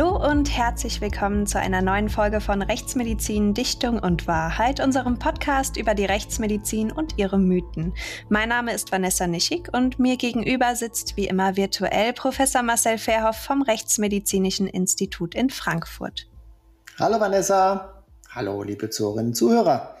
[0.00, 5.76] Hallo und herzlich willkommen zu einer neuen Folge von Rechtsmedizin, Dichtung und Wahrheit, unserem Podcast
[5.76, 7.92] über die Rechtsmedizin und ihre Mythen.
[8.30, 13.36] Mein Name ist Vanessa Nischig und mir gegenüber sitzt wie immer virtuell Professor Marcel Verhoff
[13.36, 16.30] vom Rechtsmedizinischen Institut in Frankfurt.
[16.98, 18.02] Hallo Vanessa.
[18.30, 19.96] Hallo liebe Zuhörerinnen und Zuhörer.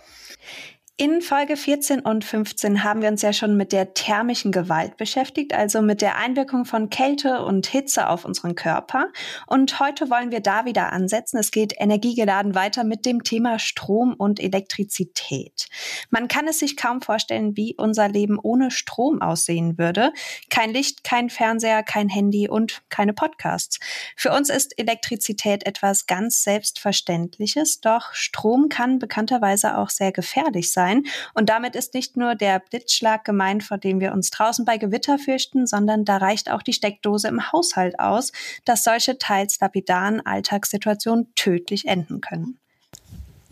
[1.02, 5.54] In Folge 14 und 15 haben wir uns ja schon mit der thermischen Gewalt beschäftigt,
[5.54, 9.06] also mit der Einwirkung von Kälte und Hitze auf unseren Körper.
[9.46, 11.38] Und heute wollen wir da wieder ansetzen.
[11.38, 15.68] Es geht energiegeladen weiter mit dem Thema Strom und Elektrizität.
[16.10, 20.12] Man kann es sich kaum vorstellen, wie unser Leben ohne Strom aussehen würde.
[20.50, 23.78] Kein Licht, kein Fernseher, kein Handy und keine Podcasts.
[24.16, 30.89] Für uns ist Elektrizität etwas ganz Selbstverständliches, doch Strom kann bekannterweise auch sehr gefährlich sein
[30.90, 31.04] sein.
[31.34, 35.18] Und damit ist nicht nur der Blitzschlag gemeint, vor dem wir uns draußen bei Gewitter
[35.18, 38.32] fürchten, sondern da reicht auch die Steckdose im Haushalt aus,
[38.64, 42.58] dass solche teils lapidaren Alltagssituationen tödlich enden können.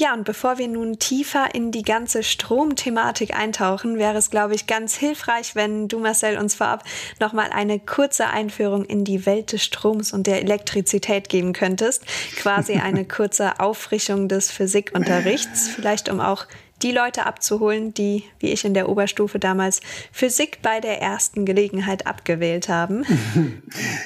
[0.00, 4.68] Ja, und bevor wir nun tiefer in die ganze Stromthematik eintauchen, wäre es, glaube ich,
[4.68, 6.84] ganz hilfreich, wenn du, Marcel, uns vorab
[7.18, 12.06] nochmal eine kurze Einführung in die Welt des Stroms und der Elektrizität geben könntest.
[12.36, 16.46] Quasi eine kurze Auffrischung des Physikunterrichts, vielleicht um auch
[16.82, 19.80] die Leute abzuholen, die, wie ich in der Oberstufe damals,
[20.12, 23.04] Physik bei der ersten Gelegenheit abgewählt haben.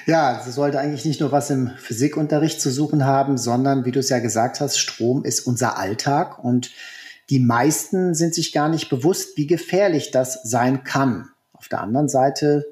[0.06, 4.00] Ja, sie sollte eigentlich nicht nur was im Physikunterricht zu suchen haben, sondern, wie du
[4.00, 6.73] es ja gesagt hast, Strom ist unser Alltag und
[7.31, 11.28] die meisten sind sich gar nicht bewusst, wie gefährlich das sein kann.
[11.53, 12.65] Auf der anderen Seite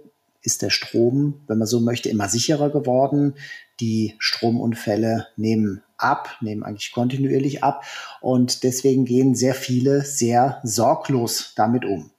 [0.42, 3.34] ist der Strom, wenn man so möchte, immer sicherer geworden.
[3.78, 7.84] Die Stromunfälle nehmen ab, nehmen eigentlich kontinuierlich ab
[8.20, 12.10] und deswegen gehen sehr viele sehr sorglos damit um.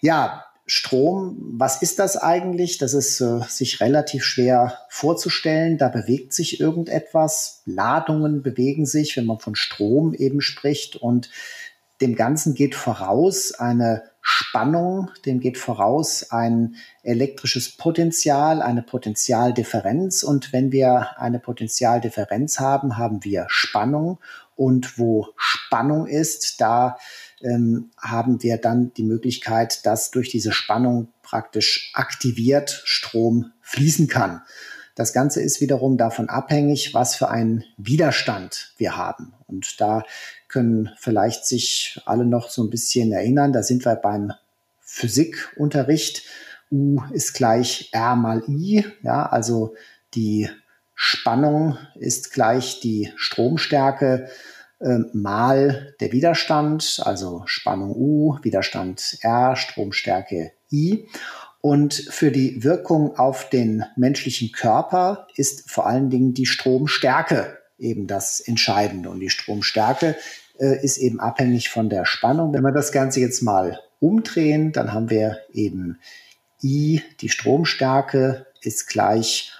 [0.00, 2.78] Ja, Strom, was ist das eigentlich?
[2.78, 5.76] Das ist äh, sich relativ schwer vorzustellen.
[5.76, 7.62] Da bewegt sich irgendetwas.
[7.66, 10.96] Ladungen bewegen sich, wenn man von Strom eben spricht.
[10.96, 11.30] Und
[12.02, 20.22] dem Ganzen geht voraus eine Spannung, dem geht voraus ein elektrisches Potenzial, eine Potentialdifferenz.
[20.22, 24.18] Und wenn wir eine Potentialdifferenz haben, haben wir Spannung.
[24.56, 26.98] Und wo Spannung ist, da
[27.40, 34.42] ähm, haben wir dann die Möglichkeit, dass durch diese Spannung praktisch aktiviert Strom fließen kann.
[34.94, 39.32] Das Ganze ist wiederum davon abhängig, was für einen Widerstand wir haben.
[39.46, 40.04] Und da
[40.48, 43.52] können vielleicht sich alle noch so ein bisschen erinnern.
[43.52, 44.32] Da sind wir beim
[44.80, 46.24] Physikunterricht.
[46.70, 48.84] U ist gleich R mal I.
[49.02, 49.74] Ja, also
[50.14, 50.50] die
[50.94, 54.28] Spannung ist gleich die Stromstärke
[54.80, 61.08] äh, mal der Widerstand, also Spannung U, Widerstand R, Stromstärke I.
[61.62, 68.08] Und für die Wirkung auf den menschlichen Körper ist vor allen Dingen die Stromstärke eben
[68.08, 69.10] das Entscheidende.
[69.10, 70.16] Und die Stromstärke
[70.58, 72.52] äh, ist eben abhängig von der Spannung.
[72.52, 76.00] Wenn wir das Ganze jetzt mal umdrehen, dann haben wir eben
[76.64, 79.52] I, die Stromstärke ist gleich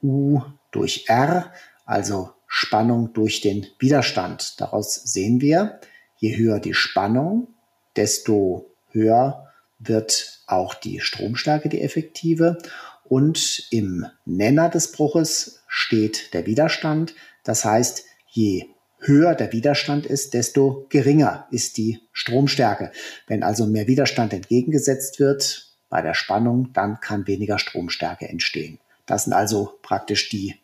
[0.00, 1.52] U durch R,
[1.84, 4.60] also Spannung durch den Widerstand.
[4.60, 5.80] Daraus sehen wir,
[6.18, 7.48] je höher die Spannung,
[7.96, 9.47] desto höher
[9.78, 12.58] wird auch die Stromstärke, die effektive.
[13.04, 17.14] Und im Nenner des Bruches steht der Widerstand.
[17.44, 18.66] Das heißt, je
[19.00, 22.92] höher der Widerstand ist, desto geringer ist die Stromstärke.
[23.26, 28.78] Wenn also mehr Widerstand entgegengesetzt wird bei der Spannung, dann kann weniger Stromstärke entstehen.
[29.06, 30.56] Das sind also praktisch die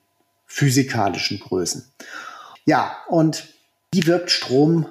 [0.46, 1.90] physikalischen Größen.
[2.66, 3.48] Ja, und
[3.92, 4.86] wie wirkt Strom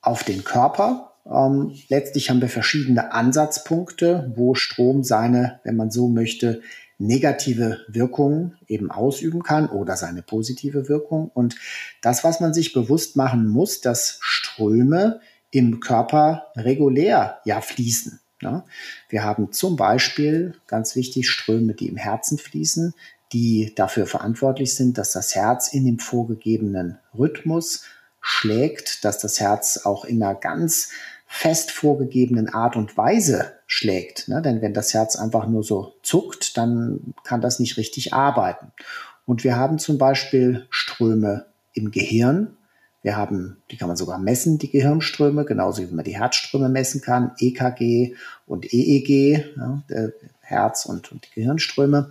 [0.00, 1.09] auf den Körper?
[1.26, 6.62] Ähm, letztlich haben wir verschiedene Ansatzpunkte, wo Strom seine, wenn man so möchte,
[6.98, 11.30] negative Wirkungen eben ausüben kann oder seine positive Wirkung.
[11.32, 11.56] Und
[12.02, 18.20] das, was man sich bewusst machen muss, dass Ströme im Körper regulär ja fließen.
[18.42, 18.64] Ne?
[19.08, 22.94] Wir haben zum Beispiel ganz wichtig Ströme, die im Herzen fließen,
[23.32, 27.84] die dafür verantwortlich sind, dass das Herz in dem vorgegebenen Rhythmus
[28.20, 30.90] schlägt, dass das Herz auch in einer ganz
[31.32, 34.26] fest vorgegebenen Art und Weise schlägt.
[34.26, 34.42] Ne?
[34.42, 38.72] Denn wenn das Herz einfach nur so zuckt, dann kann das nicht richtig arbeiten.
[39.26, 42.56] Und wir haben zum Beispiel Ströme im Gehirn.
[43.02, 47.00] Wir haben, die kann man sogar messen, die Gehirnströme, genauso wie man die Herzströme messen
[47.00, 48.16] kann, EKG
[48.46, 49.82] und EEG, ja,
[50.50, 52.10] Herz und, und die Gehirnströme.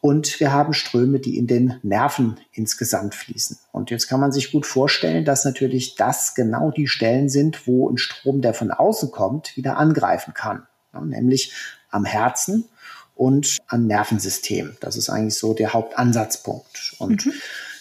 [0.00, 3.58] Und wir haben Ströme, die in den Nerven insgesamt fließen.
[3.72, 7.90] Und jetzt kann man sich gut vorstellen, dass natürlich das genau die Stellen sind, wo
[7.90, 10.66] ein Strom, der von außen kommt, wieder angreifen kann.
[10.92, 11.52] Ja, nämlich
[11.90, 12.68] am Herzen
[13.16, 14.76] und am Nervensystem.
[14.80, 16.94] Das ist eigentlich so der Hauptansatzpunkt.
[16.98, 17.32] Und mhm.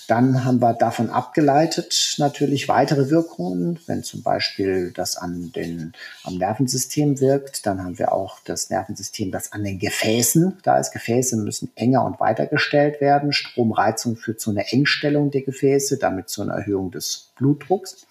[0.08, 3.80] Dann haben wir davon abgeleitet natürlich weitere Wirkungen.
[3.86, 5.94] Wenn zum Beispiel das an den,
[6.24, 10.92] am Nervensystem wirkt, dann haben wir auch das Nervensystem, das an den Gefäßen da ist.
[10.92, 13.34] Gefäße müssen enger und weiter gestellt werden.
[13.34, 18.08] Stromreizung führt zu einer Engstellung der Gefäße, damit zu einer Erhöhung des Blutdrucks.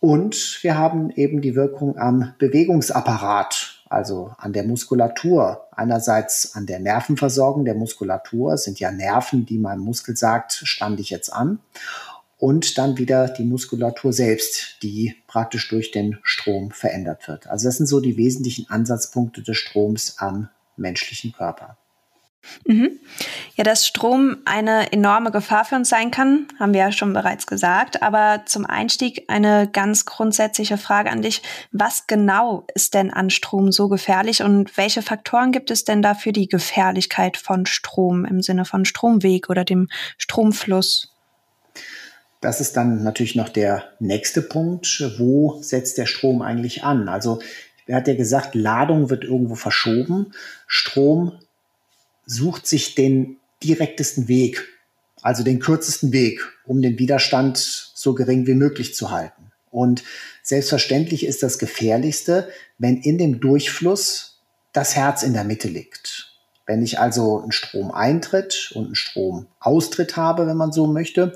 [0.00, 5.68] Und wir haben eben die Wirkung am Bewegungsapparat also an der Muskulatur.
[5.72, 11.10] Einerseits an der Nervenversorgung der Muskulatur sind ja Nerven, die mein Muskel sagt, stand ich
[11.10, 11.60] jetzt an.
[12.38, 17.46] Und dann wieder die Muskulatur selbst, die praktisch durch den Strom verändert wird.
[17.46, 21.78] Also das sind so die wesentlichen Ansatzpunkte des Stroms am menschlichen Körper.
[22.66, 22.98] Mhm.
[23.54, 27.46] Ja, dass Strom eine enorme Gefahr für uns sein kann, haben wir ja schon bereits
[27.46, 28.02] gesagt.
[28.02, 31.42] Aber zum Einstieg eine ganz grundsätzliche Frage an dich.
[31.72, 36.14] Was genau ist denn an Strom so gefährlich und welche Faktoren gibt es denn da
[36.14, 39.88] für die Gefährlichkeit von Strom im Sinne von Stromweg oder dem
[40.18, 41.12] Stromfluss?
[42.40, 45.02] Das ist dann natürlich noch der nächste Punkt.
[45.18, 47.08] Wo setzt der Strom eigentlich an?
[47.08, 47.40] Also,
[47.86, 50.32] er hat ja gesagt, Ladung wird irgendwo verschoben.
[50.66, 51.32] Strom
[52.26, 54.66] sucht sich den direktesten Weg,
[55.22, 57.56] also den kürzesten Weg, um den Widerstand
[57.94, 59.52] so gering wie möglich zu halten.
[59.70, 60.04] Und
[60.42, 64.40] selbstverständlich ist das Gefährlichste, wenn in dem Durchfluss
[64.72, 66.32] das Herz in der Mitte liegt.
[66.66, 71.34] Wenn ich also einen Stromeintritt und einen Stromaustritt habe, wenn man so möchte,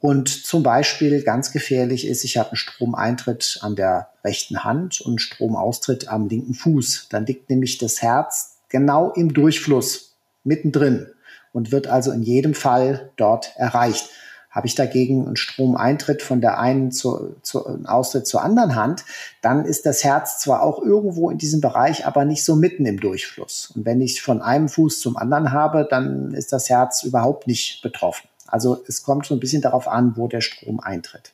[0.00, 5.12] und zum Beispiel ganz gefährlich ist, ich habe einen Stromeintritt an der rechten Hand und
[5.12, 7.06] einen Stromaustritt am linken Fuß.
[7.08, 10.13] Dann liegt nämlich das Herz genau im Durchfluss
[10.44, 11.06] mittendrin
[11.52, 14.10] und wird also in jedem Fall dort erreicht.
[14.50, 19.04] Habe ich dagegen einen Stromeintritt von der einen zur, zur Austritt zur anderen Hand,
[19.42, 23.00] dann ist das Herz zwar auch irgendwo in diesem Bereich, aber nicht so mitten im
[23.00, 23.72] Durchfluss.
[23.74, 27.82] Und wenn ich von einem Fuß zum anderen habe, dann ist das Herz überhaupt nicht
[27.82, 28.28] betroffen.
[28.46, 31.32] Also es kommt so ein bisschen darauf an, wo der Strom eintritt.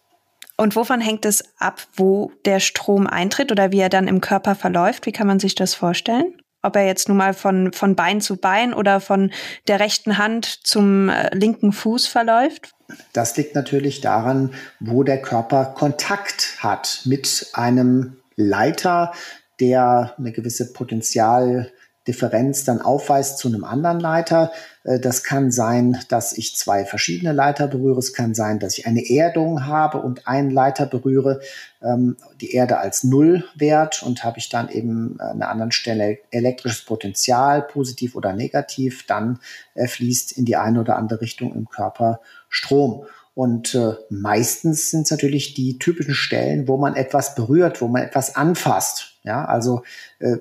[0.57, 4.55] Und wovon hängt es ab, wo der Strom eintritt oder wie er dann im Körper
[4.55, 5.07] verläuft?
[5.07, 6.35] Wie kann man sich das vorstellen?
[6.63, 9.33] Ob er jetzt nun mal von, von Bein zu Bein oder von
[9.69, 12.73] der rechten Hand zum äh, linken Fuß verläuft?
[13.13, 19.13] Das liegt natürlich daran, wo der Körper Kontakt hat mit einem Leiter,
[19.61, 21.71] der eine gewisse Potenzial
[22.07, 24.53] Differenz dann aufweist zu einem anderen Leiter.
[24.85, 27.99] Äh, das kann sein, dass ich zwei verschiedene Leiter berühre.
[27.99, 31.41] Es kann sein, dass ich eine Erdung habe und einen Leiter berühre,
[31.83, 36.85] ähm, die Erde als Nullwert und habe ich dann eben an einer anderen Stelle elektrisches
[36.85, 39.41] Potenzial, positiv oder negativ, dann
[39.77, 43.05] fließt in die eine oder andere Richtung im Körper Strom.
[43.35, 48.03] Und äh, meistens sind es natürlich die typischen Stellen, wo man etwas berührt, wo man
[48.03, 49.19] etwas anfasst.
[49.23, 49.83] Ja, also
[50.19, 50.37] äh,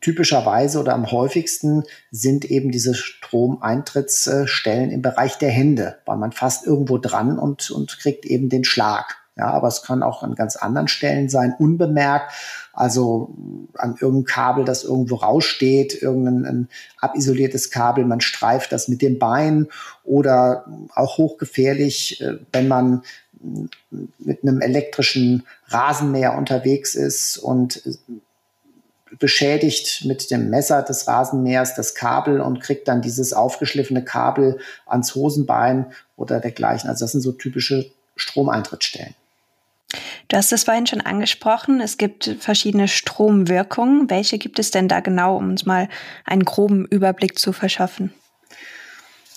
[0.00, 6.66] typischerweise oder am häufigsten sind eben diese Stromeintrittsstellen im Bereich der Hände, weil man fast
[6.66, 9.16] irgendwo dran und, und kriegt eben den Schlag.
[9.38, 12.32] Ja, aber es kann auch an ganz anderen Stellen sein, unbemerkt.
[12.72, 13.34] Also
[13.74, 16.68] an irgendeinem Kabel, das irgendwo raussteht, irgendein
[17.00, 19.68] abisoliertes Kabel, man streift das mit dem Bein
[20.04, 23.02] oder auch hochgefährlich, äh, wenn man
[24.18, 27.82] mit einem elektrischen Rasenmäher unterwegs ist und
[29.18, 35.14] beschädigt mit dem Messer des Rasenmähers das Kabel und kriegt dann dieses aufgeschliffene Kabel ans
[35.14, 36.90] Hosenbein oder dergleichen.
[36.90, 39.14] Also das sind so typische Stromeintrittsstellen.
[40.28, 41.80] Du hast es vorhin schon angesprochen.
[41.80, 44.10] Es gibt verschiedene Stromwirkungen.
[44.10, 45.88] Welche gibt es denn da genau, um uns mal
[46.24, 48.12] einen groben Überblick zu verschaffen?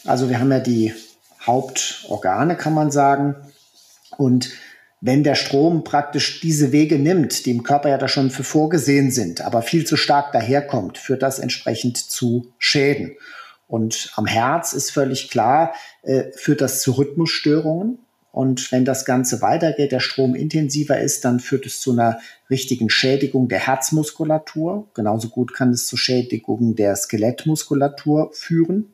[0.05, 0.93] Also wir haben ja die
[1.45, 3.36] Hauptorgane, kann man sagen.
[4.17, 4.50] Und
[5.01, 9.11] wenn der Strom praktisch diese Wege nimmt, die im Körper ja da schon für vorgesehen
[9.11, 13.15] sind, aber viel zu stark daherkommt, führt das entsprechend zu Schäden.
[13.67, 17.99] Und am Herz ist völlig klar, äh, führt das zu Rhythmusstörungen.
[18.31, 22.89] Und wenn das Ganze weitergeht, der Strom intensiver ist, dann führt es zu einer richtigen
[22.89, 24.87] Schädigung der Herzmuskulatur.
[24.93, 28.93] Genauso gut kann es zu Schädigungen der Skelettmuskulatur führen.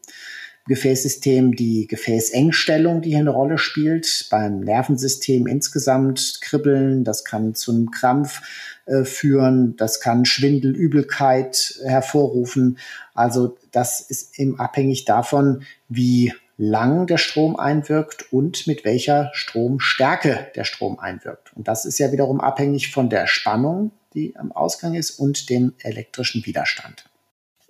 [0.67, 4.27] Gefäßsystem die Gefäßengstellung, die hier eine Rolle spielt.
[4.31, 8.41] Beim Nervensystem insgesamt Kribbeln, das kann zu einem Krampf
[8.85, 12.79] äh, führen, das kann Schwindel, Übelkeit hervorrufen.
[13.13, 20.47] Also das ist eben abhängig davon, wie lang der Strom einwirkt und mit welcher Stromstärke
[20.55, 21.55] der Strom einwirkt.
[21.55, 25.73] Und das ist ja wiederum abhängig von der Spannung, die am Ausgang ist und dem
[25.79, 27.05] elektrischen Widerstand.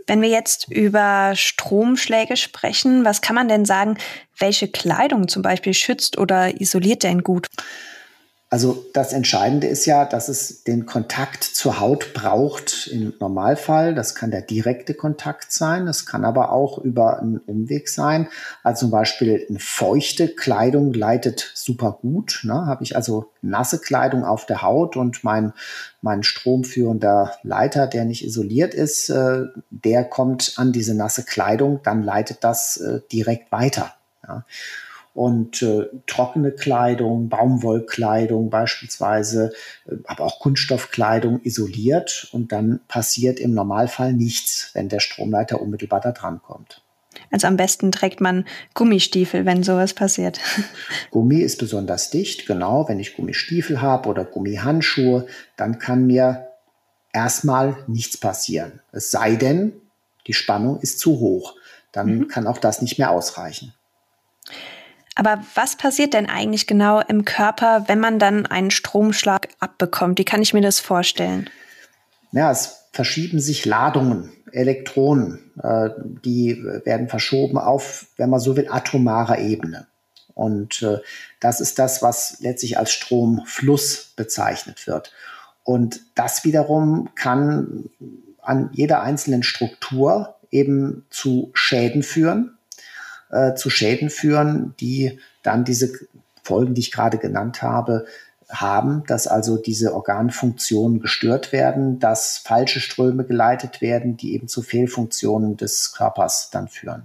[0.07, 3.97] Wenn wir jetzt über Stromschläge sprechen, was kann man denn sagen,
[4.37, 7.47] welche Kleidung zum Beispiel schützt oder isoliert denn gut?
[8.55, 13.93] Also das Entscheidende ist ja, dass es den Kontakt zur Haut braucht im Normalfall.
[13.93, 18.29] Das kann der direkte Kontakt sein, das kann aber auch über einen Umweg sein.
[18.63, 22.43] Also zum Beispiel eine feuchte Kleidung leitet super gut.
[22.43, 22.53] Ne?
[22.53, 25.51] Habe ich also nasse Kleidung auf der Haut und mein,
[26.01, 32.03] mein stromführender Leiter, der nicht isoliert ist, äh, der kommt an diese nasse Kleidung, dann
[32.03, 33.95] leitet das äh, direkt weiter.
[34.25, 34.45] Ja?
[35.15, 39.53] Und äh, trockene Kleidung, Baumwollkleidung beispielsweise,
[39.87, 46.01] äh, aber auch Kunststoffkleidung isoliert und dann passiert im Normalfall nichts, wenn der Stromleiter unmittelbar
[46.01, 46.81] da dran kommt.
[47.31, 50.41] Also am besten trägt man Gummistiefel, wenn sowas passiert.
[51.11, 52.89] Gummi ist besonders dicht, genau.
[52.89, 56.49] Wenn ich Gummistiefel habe oder Gummihandschuhe, dann kann mir
[57.13, 58.81] erstmal nichts passieren.
[58.91, 59.71] Es sei denn,
[60.27, 61.55] die Spannung ist zu hoch.
[61.93, 62.27] Dann mhm.
[62.27, 63.73] kann auch das nicht mehr ausreichen.
[65.15, 70.19] Aber was passiert denn eigentlich genau im Körper, wenn man dann einen Stromschlag abbekommt?
[70.19, 71.49] Wie kann ich mir das vorstellen?
[72.33, 75.89] Ja, es verschieben sich Ladungen, Elektronen, äh,
[76.23, 79.87] die werden verschoben auf, wenn man so will, atomarer Ebene.
[80.33, 80.99] Und äh,
[81.39, 85.13] das ist das, was letztlich als Stromfluss bezeichnet wird.
[85.63, 87.89] Und das wiederum kann
[88.41, 92.54] an jeder einzelnen Struktur eben zu Schäden führen
[93.35, 95.91] äh, zu Schäden führen, die dann diese
[96.41, 98.05] Folgen, die ich gerade genannt habe,
[98.49, 104.61] haben, dass also diese Organfunktionen gestört werden, dass falsche Ströme geleitet werden, die eben zu
[104.61, 107.03] Fehlfunktionen des Körpers dann führen.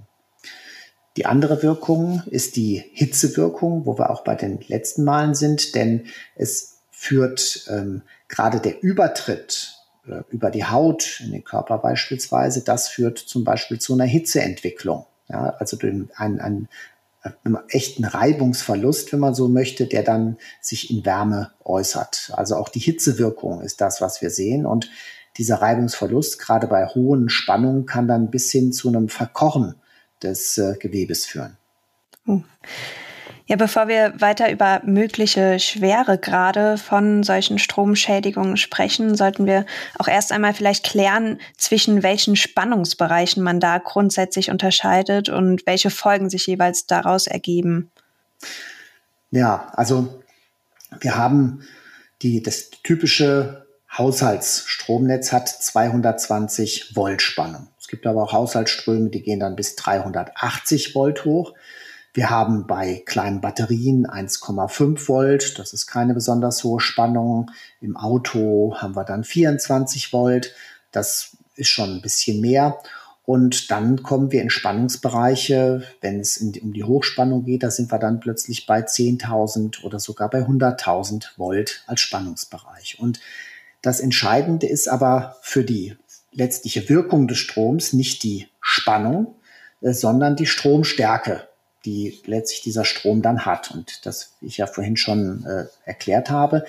[1.16, 6.06] Die andere Wirkung ist die Hitzewirkung, wo wir auch bei den letzten Malen sind, denn
[6.36, 9.74] es führt ähm, gerade der Übertritt
[10.06, 15.06] äh, über die Haut in den Körper beispielsweise, das führt zum Beispiel zu einer Hitzeentwicklung.
[15.30, 16.68] Ja, also einen, einen, einen
[17.68, 22.32] echten Reibungsverlust, wenn man so möchte, der dann sich in Wärme äußert.
[22.34, 24.66] Also auch die Hitzewirkung ist das, was wir sehen.
[24.66, 24.90] Und
[25.36, 29.74] dieser Reibungsverlust, gerade bei hohen Spannungen, kann dann bis hin zu einem Verkochen
[30.22, 31.56] des äh, Gewebes führen.
[32.26, 32.42] Uh.
[33.50, 39.66] Ja, bevor wir weiter über mögliche Schweregrade von solchen Stromschädigungen sprechen, sollten wir
[39.98, 46.30] auch erst einmal vielleicht klären, zwischen welchen Spannungsbereichen man da grundsätzlich unterscheidet und welche Folgen
[46.30, 47.90] sich jeweils daraus ergeben.
[49.32, 50.22] Ja, also
[51.00, 51.66] wir haben
[52.22, 53.66] die, das typische
[53.98, 57.66] Haushaltsstromnetz hat 220 Volt Spannung.
[57.80, 61.54] Es gibt aber auch Haushaltsströme, die gehen dann bis 380 Volt hoch.
[62.12, 67.50] Wir haben bei kleinen Batterien 1,5 Volt, das ist keine besonders hohe Spannung.
[67.80, 70.54] Im Auto haben wir dann 24 Volt,
[70.90, 72.78] das ist schon ein bisschen mehr.
[73.24, 77.92] Und dann kommen wir in Spannungsbereiche, wenn es in, um die Hochspannung geht, da sind
[77.92, 82.98] wir dann plötzlich bei 10.000 oder sogar bei 100.000 Volt als Spannungsbereich.
[82.98, 83.20] Und
[83.82, 85.96] das Entscheidende ist aber für die
[86.32, 89.36] letztliche Wirkung des Stroms nicht die Spannung,
[89.80, 91.46] äh, sondern die Stromstärke
[91.84, 93.70] die letztlich dieser Strom dann hat.
[93.70, 96.64] Und das, wie ich ja vorhin schon äh, erklärt habe,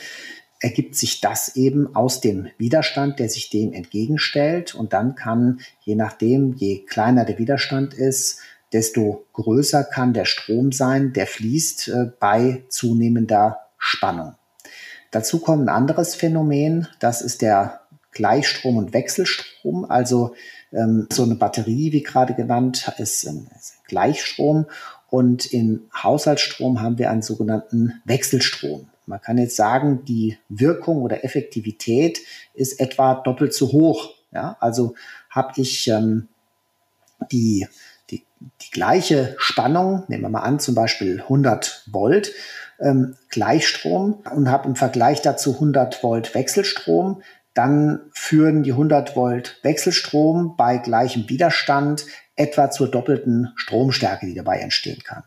[0.59, 4.75] ergibt sich das eben aus dem Widerstand, der sich dem entgegenstellt.
[4.75, 8.39] Und dann kann, je nachdem, je kleiner der Widerstand ist,
[8.71, 14.35] desto größer kann der Strom sein, der fließt äh, bei zunehmender Spannung.
[15.09, 19.85] Dazu kommt ein anderes Phänomen, das ist der Gleichstrom und Wechselstrom.
[19.85, 20.35] Also
[20.71, 23.49] ähm, so eine Batterie, wie gerade genannt, ist ein
[23.87, 24.67] Gleichstrom
[25.11, 28.87] und in Haushaltsstrom haben wir einen sogenannten Wechselstrom.
[29.05, 32.19] Man kann jetzt sagen, die Wirkung oder Effektivität
[32.53, 34.13] ist etwa doppelt so hoch.
[34.31, 34.95] Ja, also
[35.29, 36.29] habe ich ähm,
[37.29, 37.67] die,
[38.09, 42.31] die, die gleiche Spannung, nehmen wir mal an, zum Beispiel 100 Volt,
[42.79, 47.21] ähm, Gleichstrom und habe im Vergleich dazu 100 Volt Wechselstrom,
[47.53, 54.59] dann führen die 100 Volt Wechselstrom bei gleichem Widerstand etwa zur doppelten Stromstärke, die dabei
[54.59, 55.23] entstehen kann.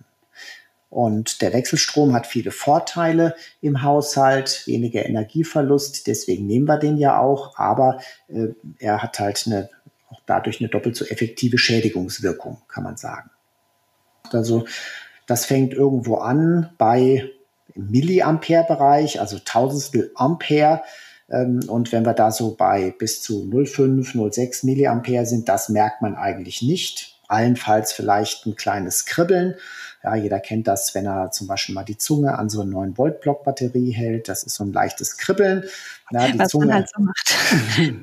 [0.90, 7.18] Und der Wechselstrom hat viele Vorteile im Haushalt, weniger Energieverlust, deswegen nehmen wir den ja
[7.18, 9.70] auch, aber äh, er hat halt eine,
[10.08, 13.30] auch dadurch eine doppelt so effektive Schädigungswirkung, kann man sagen.
[14.30, 14.66] Also
[15.26, 17.28] das fängt irgendwo an bei
[17.74, 20.82] Milliampere-Bereich, also Tausendstel Ampere.
[21.30, 26.02] Ähm, und wenn wir da so bei bis zu 0,5, 0,6 Milliampere sind, das merkt
[26.02, 27.18] man eigentlich nicht.
[27.28, 29.54] Allenfalls vielleicht ein kleines Kribbeln.
[30.02, 32.98] Ja, jeder kennt das, wenn er zum Beispiel mal die Zunge an so einen 9
[32.98, 34.28] Volt Block Batterie hält.
[34.28, 35.64] Das ist so ein leichtes Kribbeln.
[36.10, 37.34] Ja, die Was Zunge, man halt so macht.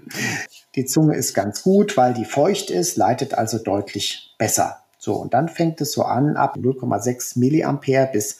[0.75, 4.81] die Zunge ist ganz gut, weil die feucht ist, leitet also deutlich besser.
[4.97, 8.39] So, und dann fängt es so an, ab 0,6 Milliampere bis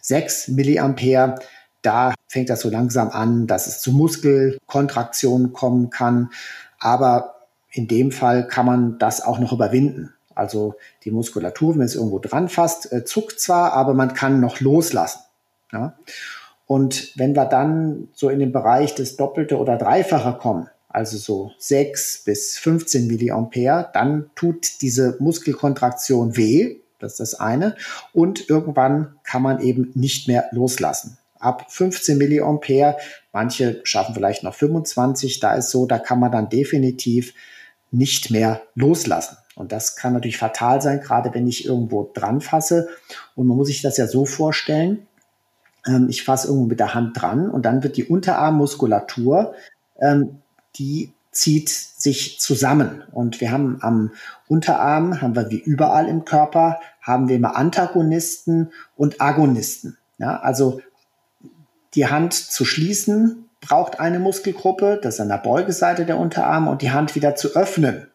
[0.00, 1.36] 6 Milliampere
[1.82, 6.30] da fängt das so langsam an, dass es zu Muskelkontraktionen kommen kann.
[6.78, 10.12] Aber in dem Fall kann man das auch noch überwinden.
[10.34, 14.60] Also die Muskulatur, wenn es irgendwo dran fasst, äh, zuckt zwar, aber man kann noch
[14.60, 15.20] loslassen.
[15.72, 15.94] Ja?
[16.66, 21.52] Und wenn wir dann so in den Bereich des Doppelte oder Dreifache kommen, also so
[21.58, 26.76] 6 bis 15 Milliampere, dann tut diese Muskelkontraktion weh.
[26.98, 27.76] Das ist das eine.
[28.12, 31.18] Und irgendwann kann man eben nicht mehr loslassen.
[31.40, 32.96] Ab 15 Milliampere,
[33.32, 37.34] manche schaffen vielleicht noch 25, da ist so, da kann man dann definitiv
[37.90, 39.36] nicht mehr loslassen.
[39.56, 42.88] Und das kann natürlich fatal sein, gerade wenn ich irgendwo dran fasse.
[43.34, 45.06] Und man muss sich das ja so vorstellen.
[45.86, 49.54] Ähm, ich fasse irgendwo mit der Hand dran und dann wird die Unterarmmuskulatur,
[50.00, 50.38] ähm,
[50.76, 53.02] die zieht sich zusammen.
[53.12, 54.12] Und wir haben am
[54.48, 59.96] Unterarm, haben wir wie überall im Körper, haben wir immer Antagonisten und Agonisten.
[60.18, 60.80] Ja, also
[61.94, 66.82] die Hand zu schließen braucht eine Muskelgruppe, das ist an der Beugeseite der Unterarme, und
[66.82, 68.06] die Hand wieder zu öffnen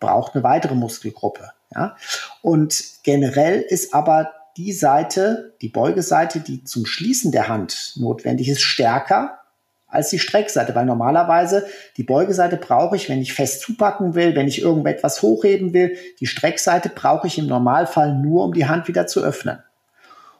[0.00, 1.50] braucht eine weitere Muskelgruppe.
[1.74, 1.96] Ja?
[2.42, 8.62] Und generell ist aber die Seite, die Beugeseite, die zum Schließen der Hand notwendig ist,
[8.62, 9.38] stärker
[9.86, 11.66] als die Streckseite, weil normalerweise
[11.96, 15.96] die Beugeseite brauche ich, wenn ich fest zupacken will, wenn ich irgendetwas hochheben will.
[16.20, 19.58] Die Streckseite brauche ich im Normalfall nur, um die Hand wieder zu öffnen.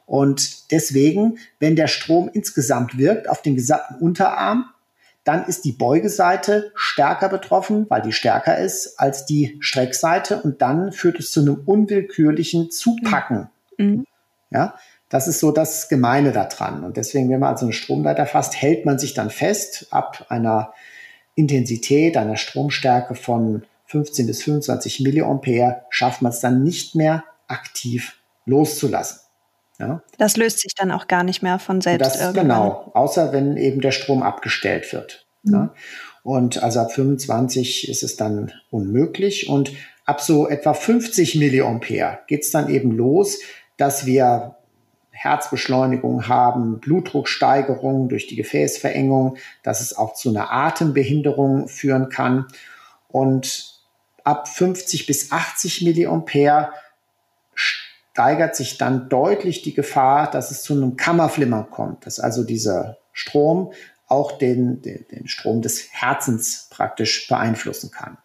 [0.07, 4.69] Und deswegen, wenn der Strom insgesamt wirkt auf den gesamten Unterarm,
[5.25, 10.93] dann ist die Beugeseite stärker betroffen, weil die stärker ist als die Streckseite und dann
[10.93, 13.49] führt es zu einem unwillkürlichen Zupacken.
[13.77, 14.05] Mhm.
[14.49, 14.75] Ja,
[15.09, 16.85] das ist so das Gemeine daran.
[16.85, 20.73] Und deswegen, wenn man also eine Stromleiter fasst, hält man sich dann fest ab einer
[21.35, 28.17] Intensität, einer Stromstärke von 15 bis 25 Milliampere, schafft man es dann nicht mehr aktiv
[28.45, 29.26] loszulassen.
[29.79, 30.01] Ja?
[30.17, 32.05] Das löst sich dann auch gar nicht mehr von selbst.
[32.05, 32.47] Das, irgendwann.
[32.47, 35.27] Genau, außer wenn eben der Strom abgestellt wird.
[35.43, 35.53] Mhm.
[35.53, 35.73] Ja?
[36.23, 39.47] Und also ab 25 ist es dann unmöglich.
[39.49, 39.71] Und
[40.05, 43.39] ab so etwa 50 Milliampere geht es dann eben los,
[43.77, 44.55] dass wir
[45.11, 52.45] Herzbeschleunigung haben, Blutdrucksteigerung durch die Gefäßverengung, dass es auch zu einer Atembehinderung führen kann.
[53.07, 53.81] Und
[54.23, 56.69] ab 50 bis 80 Milliampere
[58.17, 62.97] steigert sich dann deutlich die Gefahr, dass es zu einem Kammerflimmern kommt, dass also dieser
[63.13, 63.73] Strom
[64.07, 68.17] auch den, den, den Strom des Herzens praktisch beeinflussen kann.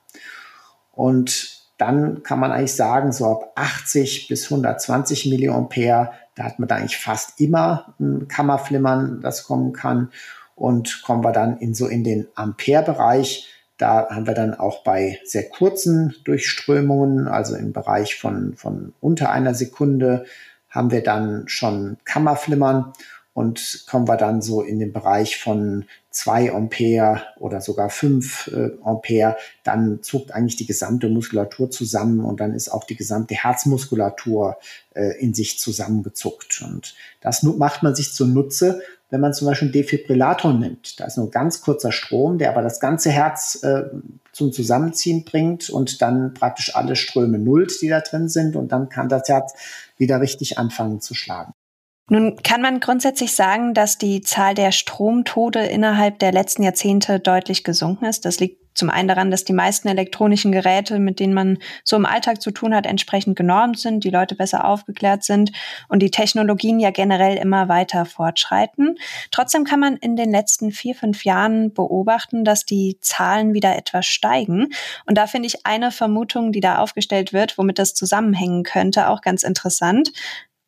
[0.93, 6.69] Und dann kann man eigentlich sagen, so ab 80 bis 120 Milliampere, da hat man
[6.69, 10.11] da eigentlich fast immer ein Kammerflimmern, das kommen kann.
[10.55, 13.47] Und kommen wir dann in so in den Ampere-Bereich,
[13.83, 19.33] da haben wir dann auch bei sehr kurzen Durchströmungen, also im Bereich von, von unter
[19.33, 20.25] einer Sekunde,
[20.71, 22.93] haben wir dann schon Kammerflimmern
[23.35, 28.71] und kommen wir dann so in den Bereich von zwei Ampere oder sogar fünf äh,
[28.85, 34.59] Ampere, dann zuckt eigentlich die gesamte Muskulatur zusammen und dann ist auch die gesamte Herzmuskulatur
[34.95, 36.63] äh, in sich zusammengezuckt.
[36.65, 38.81] Und das macht man sich zunutze,
[39.13, 40.99] wenn man zum Beispiel einen Defibrillator nimmt.
[40.99, 43.83] Da ist nur ganz kurzer Strom, der aber das ganze Herz äh,
[44.33, 48.57] zum Zusammenziehen bringt und dann praktisch alle Ströme nullt, die da drin sind.
[48.57, 49.53] Und dann kann das Herz
[49.99, 51.53] wieder richtig anfangen zu schlagen.
[52.09, 57.65] Nun kann man grundsätzlich sagen, dass die Zahl der Stromtode innerhalb der letzten Jahrzehnte deutlich
[57.65, 58.25] gesunken ist.
[58.25, 62.07] Das liegt zum einen daran, dass die meisten elektronischen Geräte, mit denen man so im
[62.07, 65.53] Alltag zu tun hat, entsprechend genormt sind, die Leute besser aufgeklärt sind
[65.89, 68.97] und die Technologien ja generell immer weiter fortschreiten.
[69.31, 74.07] Trotzdem kann man in den letzten vier, fünf Jahren beobachten, dass die Zahlen wieder etwas
[74.07, 74.69] steigen.
[75.07, 79.21] Und da finde ich eine Vermutung, die da aufgestellt wird, womit das zusammenhängen könnte, auch
[79.21, 80.13] ganz interessant.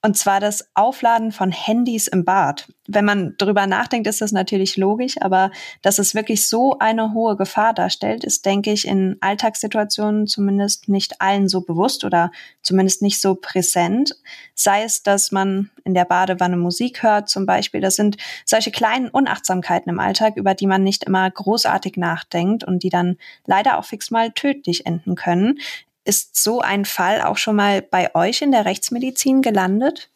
[0.05, 2.69] Und zwar das Aufladen von Handys im Bad.
[2.87, 7.37] Wenn man drüber nachdenkt, ist das natürlich logisch, aber dass es wirklich so eine hohe
[7.39, 13.19] Gefahr darstellt, ist, denke ich, in Alltagssituationen zumindest nicht allen so bewusst oder zumindest nicht
[13.19, 14.15] so präsent.
[14.55, 17.81] Sei es, dass man in der Badewanne Musik hört zum Beispiel.
[17.81, 22.83] Das sind solche kleinen Unachtsamkeiten im Alltag, über die man nicht immer großartig nachdenkt und
[22.83, 25.61] die dann leider auch fix mal tödlich enden können.
[26.05, 30.11] Ist so ein Fall auch schon mal bei euch in der Rechtsmedizin gelandet?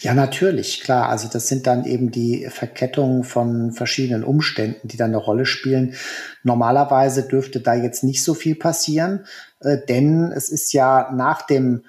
[0.00, 1.08] Ja, natürlich, klar.
[1.08, 5.94] Also das sind dann eben die Verkettungen von verschiedenen Umständen, die dann eine Rolle spielen.
[6.42, 9.26] Normalerweise dürfte da jetzt nicht so viel passieren,
[9.60, 11.84] äh, denn es ist ja nach dem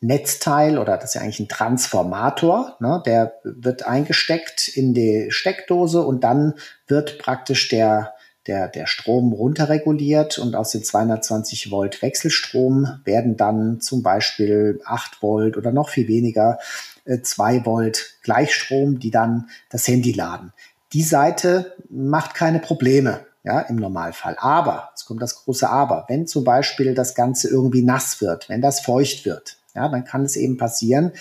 [0.00, 6.02] Netzteil oder das ist ja eigentlich ein Transformator, ne, der wird eingesteckt in die Steckdose
[6.02, 6.54] und dann
[6.86, 8.12] wird praktisch der
[8.46, 15.22] der, der Strom runterreguliert und aus den 220 Volt Wechselstrom werden dann zum Beispiel 8
[15.22, 16.58] Volt oder noch viel weniger
[17.04, 20.52] äh, 2 Volt Gleichstrom, die dann das Handy laden.
[20.92, 24.36] Die Seite macht keine Probleme ja, im Normalfall.
[24.38, 28.60] Aber, es kommt das große Aber, wenn zum Beispiel das Ganze irgendwie nass wird, wenn
[28.60, 31.12] das feucht wird, ja, dann kann es eben passieren,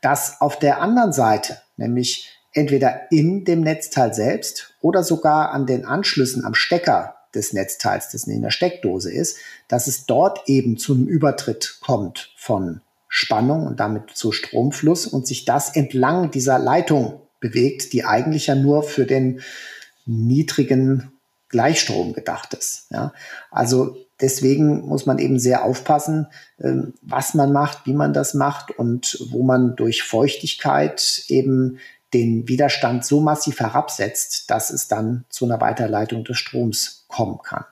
[0.00, 5.84] dass auf der anderen Seite, nämlich entweder in dem Netzteil selbst oder sogar an den
[5.84, 10.94] Anschlüssen am Stecker des Netzteils, das in der Steckdose ist, dass es dort eben zu
[10.94, 17.20] einem Übertritt kommt von Spannung und damit zu Stromfluss und sich das entlang dieser Leitung
[17.40, 19.40] bewegt, die eigentlich ja nur für den
[20.06, 21.12] niedrigen
[21.48, 22.86] Gleichstrom gedacht ist.
[22.90, 23.12] Ja?
[23.50, 26.26] Also deswegen muss man eben sehr aufpassen,
[26.60, 31.78] ähm, was man macht, wie man das macht und wo man durch Feuchtigkeit eben
[32.12, 37.64] den Widerstand so massiv herabsetzt, dass es dann zu einer Weiterleitung des Stroms kommen kann.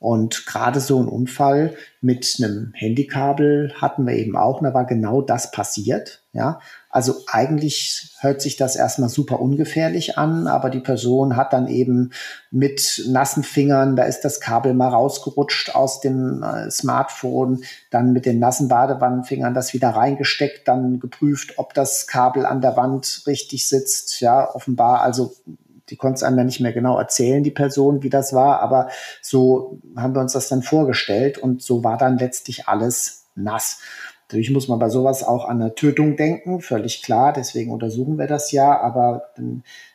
[0.00, 4.86] Und gerade so ein Unfall mit einem Handykabel hatten wir eben auch, und da war
[4.86, 6.22] genau das passiert.
[6.34, 6.60] Ja,
[6.90, 12.12] also eigentlich hört sich das erstmal super ungefährlich an, aber die Person hat dann eben
[12.50, 18.26] mit nassen Fingern, da ist das Kabel mal rausgerutscht aus dem äh, Smartphone, dann mit
[18.26, 23.66] den nassen Badewannenfingern das wieder reingesteckt, dann geprüft, ob das Kabel an der Wand richtig
[23.66, 24.20] sitzt.
[24.20, 25.32] Ja, offenbar also
[25.88, 28.90] die konnte es einem ja nicht mehr genau erzählen, die Person, wie das war, aber
[29.22, 33.80] so haben wir uns das dann vorgestellt und so war dann letztlich alles nass.
[34.28, 38.26] Natürlich muss man bei sowas auch an eine Tötung denken, völlig klar, deswegen untersuchen wir
[38.26, 39.30] das ja, aber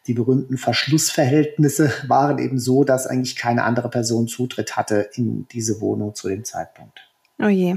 [0.08, 5.80] die berühmten Verschlussverhältnisse waren eben so, dass eigentlich keine andere Person Zutritt hatte in diese
[5.82, 7.08] Wohnung zu dem Zeitpunkt.
[7.40, 7.76] Oh je.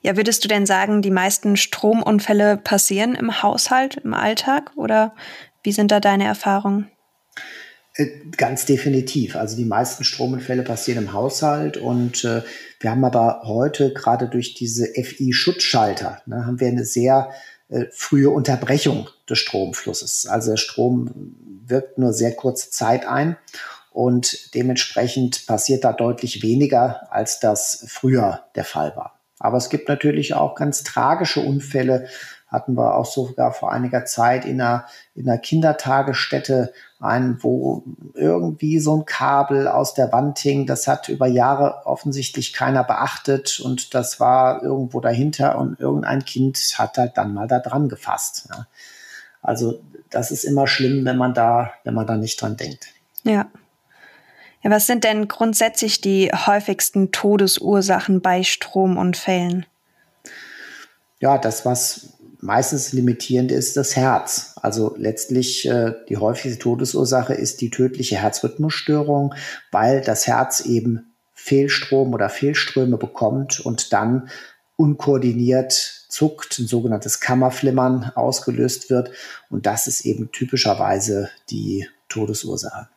[0.00, 5.14] Ja, würdest du denn sagen, die meisten Stromunfälle passieren im Haushalt, im Alltag oder
[5.62, 6.90] wie sind da deine Erfahrungen?
[7.96, 9.36] Äh, ganz definitiv.
[9.36, 12.42] Also die meisten Stromunfälle passieren im Haushalt und äh,
[12.80, 17.30] wir haben aber heute gerade durch diese FI-Schutzschalter, ne, haben wir eine sehr
[17.68, 20.26] äh, frühe Unterbrechung des Stromflusses.
[20.26, 21.34] Also der Strom
[21.66, 23.36] wirkt nur sehr kurze Zeit ein
[23.92, 29.18] und dementsprechend passiert da deutlich weniger, als das früher der Fall war.
[29.38, 32.08] Aber es gibt natürlich auch ganz tragische Unfälle,
[32.46, 37.82] hatten wir auch sogar vor einiger Zeit in einer, in einer Kindertagesstätte ein, wo
[38.14, 40.66] irgendwie so ein Kabel aus der Wand hing.
[40.66, 46.58] Das hat über Jahre offensichtlich keiner beachtet und das war irgendwo dahinter und irgendein Kind
[46.78, 48.48] hat halt dann mal da dran gefasst.
[48.50, 48.66] Ja.
[49.42, 49.80] Also
[50.10, 52.88] das ist immer schlimm, wenn man da, wenn man da nicht dran denkt.
[53.24, 53.46] Ja.
[54.62, 59.66] Ja, was sind denn grundsätzlich die häufigsten Todesursachen bei Stromunfällen?
[61.20, 62.15] Ja, das, was
[62.46, 64.54] meistens limitierend ist das Herz.
[64.62, 69.34] Also letztlich äh, die häufigste Todesursache ist die tödliche Herzrhythmusstörung,
[69.72, 74.30] weil das Herz eben Fehlstrom oder Fehlströme bekommt und dann
[74.76, 75.72] unkoordiniert
[76.08, 79.10] zuckt, ein sogenanntes Kammerflimmern ausgelöst wird.
[79.50, 82.88] Und das ist eben typischerweise die Todesursache.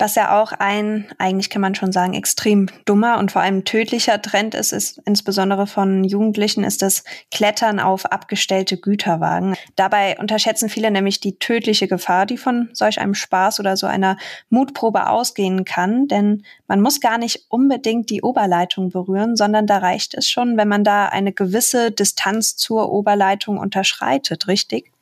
[0.00, 4.22] Was ja auch ein, eigentlich kann man schon sagen, extrem dummer und vor allem tödlicher
[4.22, 9.56] Trend ist, ist insbesondere von Jugendlichen, ist das Klettern auf abgestellte Güterwagen.
[9.74, 14.16] Dabei unterschätzen viele nämlich die tödliche Gefahr, die von solch einem Spaß oder so einer
[14.50, 16.06] Mutprobe ausgehen kann.
[16.06, 20.68] Denn man muss gar nicht unbedingt die Oberleitung berühren, sondern da reicht es schon, wenn
[20.68, 24.92] man da eine gewisse Distanz zur Oberleitung unterschreitet, richtig?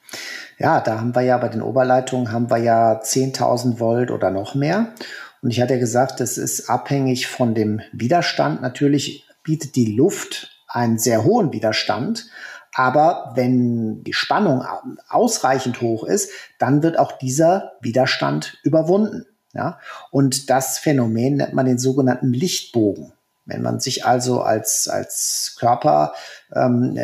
[0.58, 4.54] Ja, da haben wir ja bei den Oberleitungen haben wir ja 10.000 Volt oder noch
[4.54, 4.94] mehr.
[5.42, 8.62] Und ich hatte ja gesagt, das ist abhängig von dem Widerstand.
[8.62, 12.26] Natürlich bietet die Luft einen sehr hohen Widerstand.
[12.74, 14.64] Aber wenn die Spannung
[15.08, 19.26] ausreichend hoch ist, dann wird auch dieser Widerstand überwunden.
[19.54, 19.78] Ja?
[20.10, 23.12] Und das Phänomen nennt man den sogenannten Lichtbogen.
[23.46, 26.12] Wenn man sich also als, als Körper
[26.54, 26.98] ähm,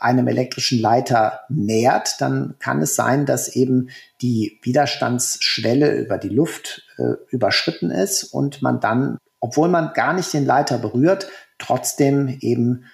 [0.00, 6.86] einem elektrischen Leiter nähert, dann kann es sein, dass eben die Widerstandsschwelle über die Luft
[6.98, 12.84] äh, überschritten ist und man dann, obwohl man gar nicht den Leiter berührt, trotzdem eben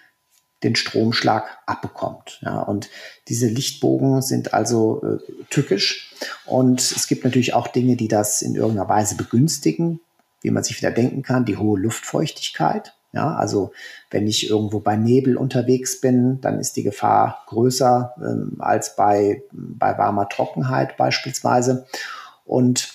[0.63, 2.41] den Stromschlag abbekommt.
[2.43, 2.89] Ja, und
[3.29, 6.15] diese Lichtbogen sind also äh, tückisch.
[6.47, 10.01] Und es gibt natürlich auch Dinge, die das in irgendeiner Weise begünstigen
[10.45, 12.95] wie man sich wieder denken kann, die hohe Luftfeuchtigkeit.
[13.15, 13.71] Ja, also
[14.11, 19.43] wenn ich irgendwo bei Nebel unterwegs bin, dann ist die Gefahr größer ähm, als bei,
[19.53, 21.87] bei warmer Trockenheit beispielsweise.
[22.45, 22.93] Und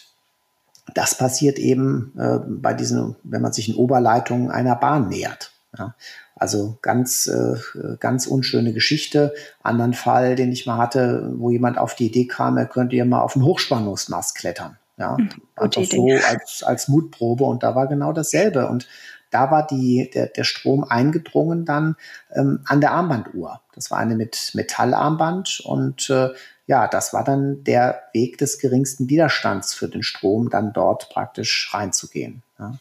[0.93, 5.51] das passiert eben äh, bei diesen, wenn man sich in Oberleitungen einer Bahn nähert.
[5.77, 5.95] Ja.
[6.35, 7.55] Also ganz, äh,
[7.99, 9.33] ganz unschöne Geschichte.
[9.63, 13.05] Anderen Fall, den ich mal hatte, wo jemand auf die Idee kam, er könnte ja
[13.05, 14.77] mal auf einen Hochspannungsmast klettern.
[14.97, 18.67] Ja, hm, einfach so als, als Mutprobe und da war genau dasselbe.
[18.67, 18.87] Und
[19.29, 21.95] da war die, der, der Strom eingedrungen dann
[22.33, 23.61] ähm, an der Armbanduhr.
[23.75, 26.29] Das war eine mit Metallarmband und äh,
[26.67, 31.69] ja, das war dann der Weg des geringsten Widerstands für den Strom, dann dort praktisch
[31.73, 32.43] reinzugehen.
[32.59, 32.77] Ja.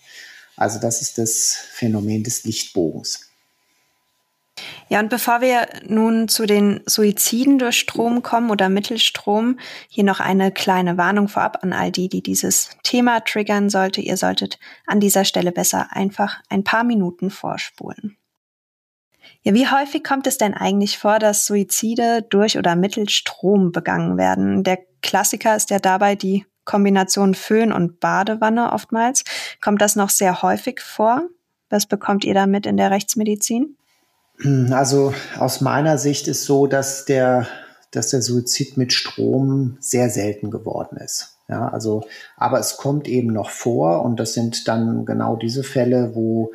[0.57, 3.28] Also das ist das Phänomen des Lichtbogens.
[4.91, 10.21] Ja, und bevor wir nun zu den Suiziden durch Strom kommen oder Mittelstrom, hier noch
[10.21, 14.01] eine kleine Warnung vorab an all die, die dieses Thema triggern sollte.
[14.01, 18.17] Ihr solltet an dieser Stelle besser einfach ein paar Minuten vorspulen.
[19.43, 24.17] Ja, wie häufig kommt es denn eigentlich vor, dass Suizide durch oder mittels Strom begangen
[24.17, 24.65] werden?
[24.65, 29.25] Der Klassiker ist ja dabei die Kombination Föhn und Badewanne oftmals.
[29.61, 31.23] Kommt das noch sehr häufig vor?
[31.71, 33.77] Was bekommt ihr damit in der Rechtsmedizin?
[34.71, 37.47] Also aus meiner Sicht ist so, dass der,
[37.91, 41.39] dass der Suizid mit Strom sehr selten geworden ist.
[41.49, 42.05] Ja, also,
[42.37, 46.53] aber es kommt eben noch vor und das sind dann genau diese Fälle, wo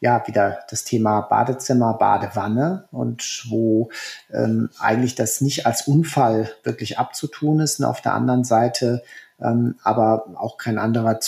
[0.00, 3.90] ja wieder das Thema Badezimmer, Badewanne und wo
[4.32, 9.02] ähm, eigentlich das nicht als Unfall wirklich abzutun ist und auf der anderen Seite
[9.40, 11.20] ähm, aber auch kein anderer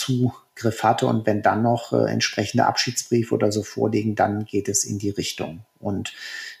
[0.55, 4.83] Zugriff hatte und wenn dann noch äh, entsprechende Abschiedsbriefe oder so vorliegen, dann geht es
[4.83, 5.65] in die Richtung.
[5.79, 6.13] Und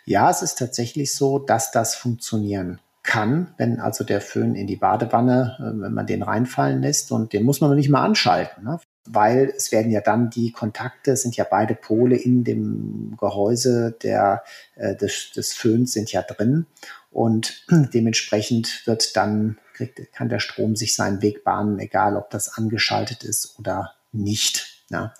[0.05, 4.77] ja, es ist tatsächlich so, dass das funktionieren kann, wenn also der Föhn in die
[4.77, 8.63] Badewanne, äh, wenn man den reinfallen lässt und den muss man noch nicht mal anschalten,
[8.63, 8.79] ne?
[9.05, 14.43] weil es werden ja dann die Kontakte, sind ja beide Pole in dem Gehäuse der,
[14.75, 16.65] äh, des, des Föhns sind ja drin
[17.11, 22.49] und dementsprechend wird dann, kriegt, kann der Strom sich seinen Weg bahnen, egal ob das
[22.57, 24.83] angeschaltet ist oder nicht.
[24.89, 25.13] Ja.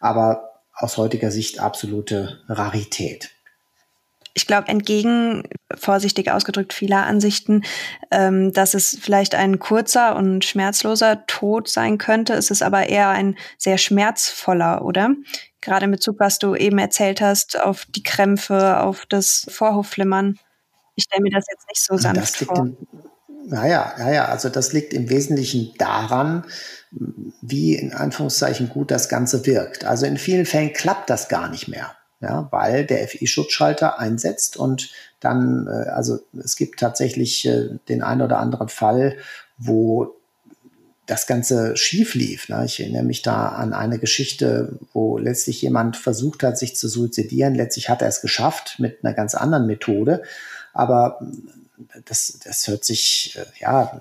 [0.00, 3.30] Aber aus heutiger Sicht absolute Rarität
[4.34, 5.42] ich glaube, entgegen,
[5.76, 7.62] vorsichtig ausgedrückt, vieler Ansichten,
[8.10, 13.08] ähm, dass es vielleicht ein kurzer und schmerzloser Tod sein könnte, ist es aber eher
[13.08, 15.10] ein sehr schmerzvoller, oder?
[15.60, 20.38] Gerade in Bezug, was du eben erzählt hast, auf die Krämpfe, auf das Vorhofflimmern.
[20.94, 22.68] Ich stelle mir das jetzt nicht so sanft vor.
[23.46, 26.44] Naja, naja, also das liegt im Wesentlichen daran,
[27.40, 29.84] wie in Anführungszeichen gut das Ganze wirkt.
[29.84, 34.90] Also in vielen Fällen klappt das gar nicht mehr ja, weil der FI-Schutzschalter einsetzt und
[35.20, 39.16] dann, äh, also es gibt tatsächlich äh, den einen oder anderen Fall,
[39.56, 40.14] wo
[41.06, 42.48] das Ganze schief lief.
[42.48, 42.64] Ne?
[42.66, 47.54] Ich erinnere mich da an eine Geschichte, wo letztlich jemand versucht hat, sich zu suizidieren.
[47.54, 50.22] Letztlich hat er es geschafft mit einer ganz anderen Methode.
[50.72, 51.20] Aber
[52.04, 54.00] das, das hört sich, äh, ja,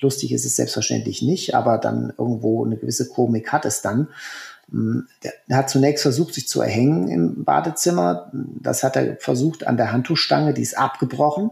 [0.00, 4.08] lustig ist es selbstverständlich nicht, aber dann irgendwo eine gewisse Komik hat es dann.
[4.70, 8.30] Hm, der hat zunächst versucht, sich zu erhängen im Badezimmer.
[8.32, 11.50] Das hat er versucht an der Handtuchstange, die ist abgebrochen.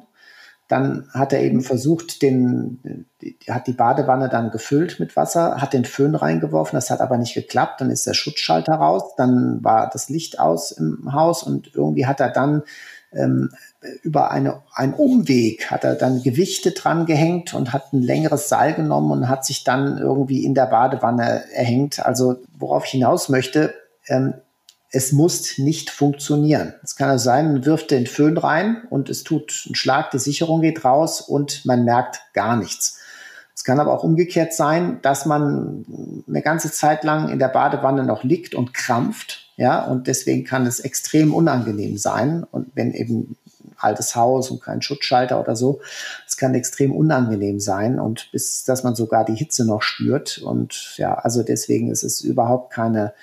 [0.68, 3.06] Dann hat er eben versucht, den,
[3.48, 7.34] hat die Badewanne dann gefüllt mit Wasser, hat den Föhn reingeworfen, das hat aber nicht
[7.34, 7.80] geklappt.
[7.80, 12.18] Dann ist der Schutzschalter raus, dann war das Licht aus im Haus und irgendwie hat
[12.18, 12.64] er dann
[13.12, 13.50] ähm,
[14.03, 18.75] über eine, einen Umweg hat er dann Gewichte dran gehängt und hat ein längeres Seil
[18.75, 22.05] genommen und hat sich dann irgendwie in der Badewanne erhängt.
[22.05, 23.75] Also worauf ich hinaus möchte,
[24.07, 24.35] ähm,
[24.90, 26.75] es muss nicht funktionieren.
[26.83, 30.18] Es kann also sein, man wirft den Föhn rein und es tut einen Schlag, die
[30.18, 32.99] Sicherung geht raus und man merkt gar nichts.
[33.55, 35.85] Es kann aber auch umgekehrt sein, dass man
[36.29, 40.66] eine ganze Zeit lang in der Badewanne noch liegt und krampft ja, und deswegen kann
[40.66, 42.44] es extrem unangenehm sein.
[42.44, 43.37] Und wenn eben
[43.78, 45.80] altes Haus und kein Schutzschalter oder so,
[46.26, 50.38] es kann extrem unangenehm sein und bis, dass man sogar die Hitze noch spürt.
[50.38, 53.14] Und ja, also deswegen ist es überhaupt keine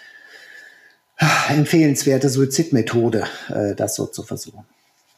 [1.49, 4.65] empfehlenswerte Suizidmethode, äh, das so zu versuchen.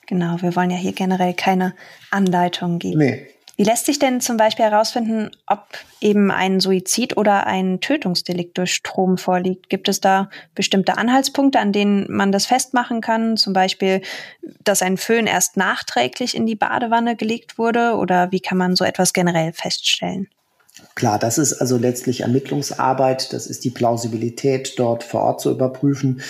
[0.07, 1.73] Genau, wir wollen ja hier generell keine
[2.11, 2.99] Anleitung geben.
[2.99, 5.65] Nee, wie lässt sich denn zum Beispiel herausfinden, ob
[6.01, 9.69] eben ein Suizid oder ein Tötungsdelikt durch Strom vorliegt?
[9.69, 13.37] Gibt es da bestimmte Anhaltspunkte, an denen man das festmachen kann?
[13.37, 14.01] Zum Beispiel,
[14.63, 17.95] dass ein Föhn erst nachträglich in die Badewanne gelegt wurde?
[17.95, 20.27] Oder wie kann man so etwas generell feststellen?
[20.93, 23.33] Klar, das ist also letztlich Ermittlungsarbeit.
[23.33, 26.21] Das ist die Plausibilität dort vor Ort zu überprüfen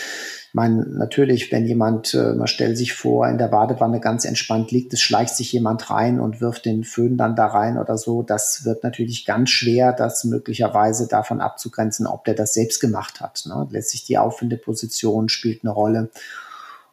[0.55, 4.93] meine, natürlich, wenn jemand, äh, man stellt sich vor, in der Badewanne ganz entspannt liegt,
[4.93, 8.63] es schleicht sich jemand rein und wirft den Föhn dann da rein oder so, das
[8.63, 13.43] wird natürlich ganz schwer, das möglicherweise davon abzugrenzen, ob der das selbst gemacht hat.
[13.47, 13.67] Ne?
[13.69, 16.09] Letztlich die Auffindeposition spielt eine Rolle.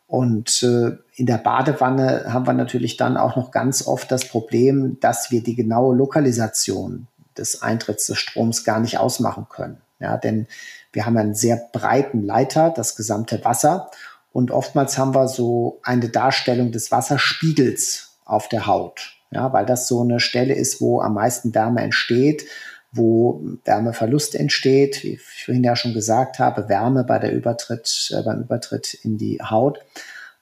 [0.08, 4.98] Und äh, in der Badewanne haben wir natürlich dann auch noch ganz oft das Problem,
[4.98, 7.06] dass wir die genaue Lokalisation
[7.38, 9.80] des Eintritts des Stroms gar nicht ausmachen können.
[9.98, 10.46] Ja, denn
[10.92, 13.90] wir haben einen sehr breiten Leiter, das gesamte Wasser.
[14.32, 19.16] Und oftmals haben wir so eine Darstellung des Wasserspiegels auf der Haut.
[19.30, 22.46] Ja, weil das so eine Stelle ist, wo am meisten Wärme entsteht.
[22.94, 28.22] wo Wärmeverlust entsteht, wie ich vorhin ja schon gesagt habe, Wärme bei der Übertritt, äh,
[28.22, 29.78] beim Übertritt in die Haut.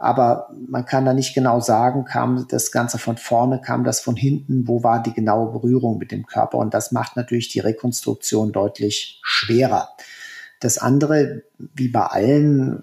[0.03, 4.17] Aber man kann da nicht genau sagen, kam das Ganze von vorne, kam das von
[4.17, 6.57] hinten, wo war die genaue Berührung mit dem Körper.
[6.57, 9.91] Und das macht natürlich die Rekonstruktion deutlich schwerer.
[10.59, 12.83] Das andere, wie bei allen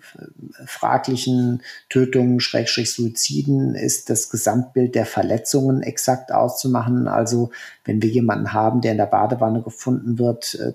[0.67, 7.07] fraglichen Tötungen, Schrägstrich Suiziden, ist das Gesamtbild der Verletzungen exakt auszumachen.
[7.07, 7.49] Also
[7.83, 10.73] wenn wir jemanden haben, der in der Badewanne gefunden wird, äh,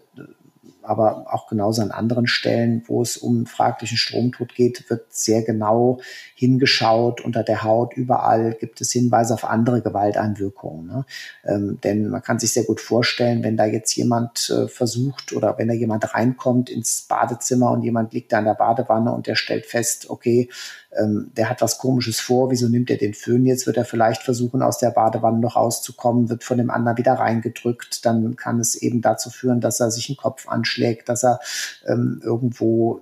[0.85, 6.01] aber auch genauso an anderen Stellen, wo es um fraglichen Stromtod geht, wird sehr genau
[6.35, 7.95] hingeschaut unter der Haut.
[7.97, 10.87] Überall gibt es Hinweise auf andere Gewalteinwirkungen.
[10.87, 11.05] Ne?
[11.45, 15.57] Ähm, denn man kann sich sehr gut vorstellen, wenn da jetzt jemand äh, versucht oder
[15.59, 19.35] wenn da jemand reinkommt ins Badezimmer und jemand liegt da in der Badewanne und der
[19.35, 20.49] stellt fest, okay,
[20.99, 23.47] ähm, der hat was Komisches vor, wieso nimmt er den Föhn?
[23.47, 27.15] Jetzt wird er vielleicht versuchen, aus der Badewanne noch rauszukommen, wird von dem anderen wieder
[27.15, 28.05] reingedrückt.
[28.05, 31.41] Dann kann es eben dazu führen, dass er sich einen Kopf anschlägt, dass er
[31.87, 33.01] ähm, irgendwo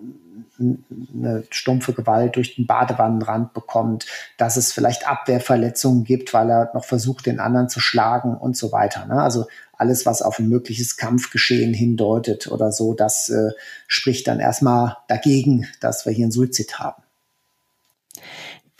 [0.61, 6.85] eine stumpfe Gewalt durch den Badewannenrand bekommt, dass es vielleicht Abwehrverletzungen gibt, weil er noch
[6.85, 9.07] versucht, den anderen zu schlagen und so weiter.
[9.07, 9.20] Ne?
[9.22, 13.50] Also alles, was auf ein mögliches Kampfgeschehen hindeutet oder so, das äh,
[13.87, 17.03] spricht dann erstmal dagegen, dass wir hier einen Suizid haben.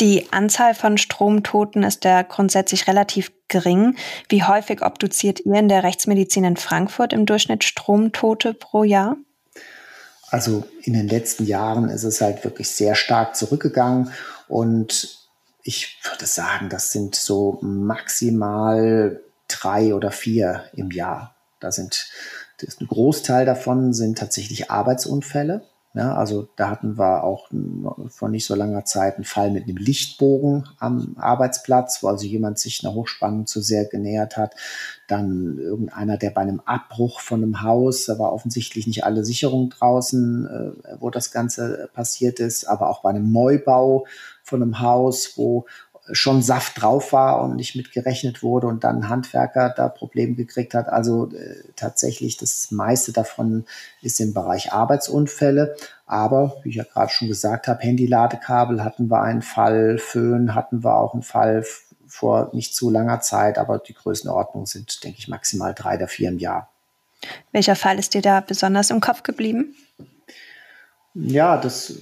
[0.01, 3.97] Die Anzahl von Stromtoten ist ja grundsätzlich relativ gering.
[4.31, 9.17] Wie häufig obduziert ihr in der Rechtsmedizin in Frankfurt im Durchschnitt Stromtote pro Jahr?
[10.31, 14.13] Also in den letzten Jahren ist es halt wirklich sehr stark zurückgegangen
[14.49, 15.19] und
[15.63, 21.35] ich würde sagen, das sind so maximal drei oder vier im Jahr.
[21.59, 22.09] Da sind
[22.81, 25.63] ein Großteil davon sind tatsächlich Arbeitsunfälle.
[25.93, 27.49] Ja, also da hatten wir auch
[28.09, 32.61] vor nicht so langer Zeit einen Fall mit einem Lichtbogen am Arbeitsplatz, wo also jemand
[32.61, 34.55] sich einer Hochspannung zu sehr genähert hat.
[35.09, 39.71] Dann irgendeiner, der bei einem Abbruch von einem Haus, da war offensichtlich nicht alle Sicherungen
[39.71, 44.07] draußen, äh, wo das Ganze passiert ist, aber auch bei einem Neubau
[44.45, 45.67] von einem Haus, wo
[46.13, 50.35] schon Saft drauf war und nicht mit gerechnet wurde und dann ein Handwerker da Probleme
[50.35, 50.89] gekriegt hat.
[50.89, 53.65] Also äh, tatsächlich das meiste davon
[54.03, 55.77] ist im Bereich Arbeitsunfälle.
[56.07, 60.83] Aber wie ich ja gerade schon gesagt habe, Handyladekabel hatten wir einen Fall, Föhn hatten
[60.83, 61.65] wir auch einen Fall
[62.07, 66.29] vor nicht zu langer Zeit, aber die Größenordnung sind, denke ich, maximal drei oder vier
[66.29, 66.69] im Jahr.
[67.53, 69.77] Welcher Fall ist dir da besonders im Kopf geblieben?
[71.15, 71.95] Ja, das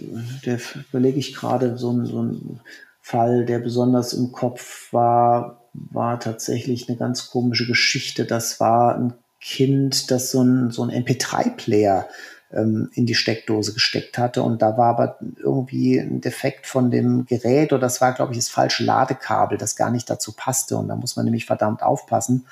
[0.44, 0.58] der
[0.90, 2.60] überlege ich gerade so ein, so ein
[3.08, 8.26] Fall, der besonders im Kopf war, war tatsächlich eine ganz komische Geschichte.
[8.26, 12.06] Das war ein Kind, das so ein, so ein MP3-Player
[12.52, 14.42] ähm, in die Steckdose gesteckt hatte.
[14.42, 18.38] Und da war aber irgendwie ein Defekt von dem Gerät oder das war, glaube ich,
[18.38, 20.76] das falsche Ladekabel, das gar nicht dazu passte.
[20.76, 22.44] Und da muss man nämlich verdammt aufpassen.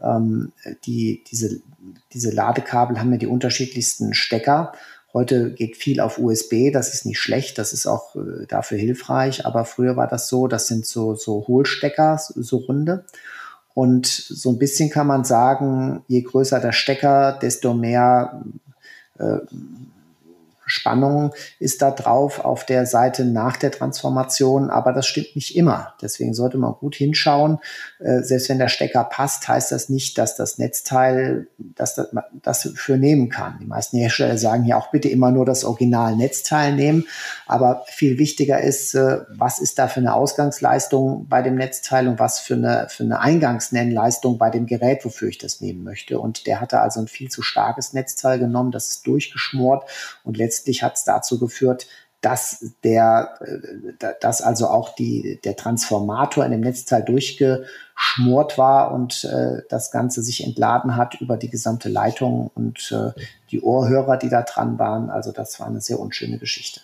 [0.00, 0.52] Ähm,
[0.84, 1.60] die, diese,
[2.12, 4.74] diese Ladekabel haben ja die unterschiedlichsten Stecker.
[5.18, 9.44] Heute geht viel auf USB, das ist nicht schlecht, das ist auch äh, dafür hilfreich,
[9.46, 13.04] aber früher war das so, das sind so, so Hohlstecker, so runde.
[13.74, 18.44] Und so ein bisschen kann man sagen, je größer der Stecker, desto mehr
[19.18, 19.38] äh,
[20.68, 25.94] Spannung ist da drauf auf der Seite nach der Transformation, aber das stimmt nicht immer.
[26.00, 27.58] Deswegen sollte man gut hinschauen.
[27.98, 32.08] Äh, selbst wenn der Stecker passt, heißt das nicht, dass das Netzteil dass das,
[32.42, 33.58] das für nehmen kann.
[33.60, 37.06] Die meisten Hersteller sagen ja auch bitte immer nur das Original-Netzteil nehmen.
[37.46, 42.18] Aber viel wichtiger ist, äh, was ist da für eine Ausgangsleistung bei dem Netzteil und
[42.18, 46.18] was für eine, für eine Eingangsnennleistung bei dem Gerät, wofür ich das nehmen möchte.
[46.18, 49.88] Und der hatte also ein viel zu starkes Netzteil genommen, das ist durchgeschmort
[50.24, 51.86] und letztendlich letztlich hat es dazu geführt,
[52.20, 59.22] dass der, äh, dass also auch die, der Transformator in dem Netzteil durchgeschmort war und
[59.24, 63.12] äh, das Ganze sich entladen hat über die gesamte Leitung und äh,
[63.52, 65.10] die Ohrhörer, die da dran waren.
[65.10, 66.80] Also das war eine sehr unschöne Geschichte.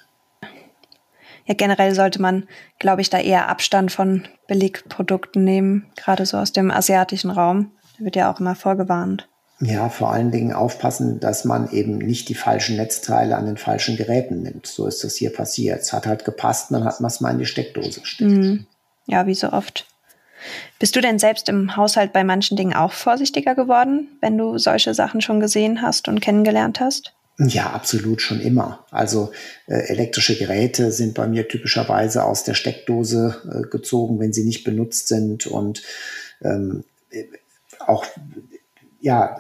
[1.47, 2.47] Ja, generell sollte man,
[2.79, 7.73] glaube ich, da eher Abstand von Billigprodukten nehmen, gerade so aus dem asiatischen Raum.
[7.99, 9.29] Da wird ja auch immer vorgewarnt.
[9.61, 13.97] Ja, vor allen Dingen aufpassen, dass man eben nicht die falschen Netzteile an den falschen
[13.97, 14.67] Geräten nimmt.
[14.67, 15.81] So ist das hier passiert.
[15.81, 18.31] Es hat halt gepasst, dann hat man es mal in die Steckdose gesteckt.
[18.31, 18.67] Mhm.
[19.07, 19.87] Ja, wie so oft.
[20.79, 24.93] Bist du denn selbst im Haushalt bei manchen Dingen auch vorsichtiger geworden, wenn du solche
[24.93, 27.15] Sachen schon gesehen hast und kennengelernt hast?
[27.39, 28.85] Ja, absolut schon immer.
[28.91, 29.33] Also
[29.67, 34.63] äh, elektrische Geräte sind bei mir typischerweise aus der Steckdose äh, gezogen, wenn sie nicht
[34.63, 35.83] benutzt sind und
[36.43, 37.25] ähm, äh,
[37.81, 38.07] auch
[39.05, 39.37] ja,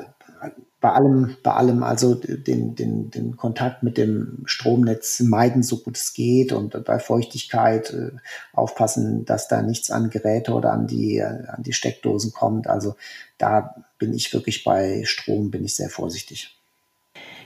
[0.80, 5.96] bei allem, bei allem also den, den, den Kontakt mit dem Stromnetz meiden, so gut
[5.96, 8.10] es geht und bei Feuchtigkeit äh,
[8.52, 12.66] aufpassen, dass da nichts an Geräte oder an die, an die Steckdosen kommt.
[12.66, 12.96] Also
[13.38, 16.54] da bin ich wirklich bei Strom, bin ich sehr vorsichtig.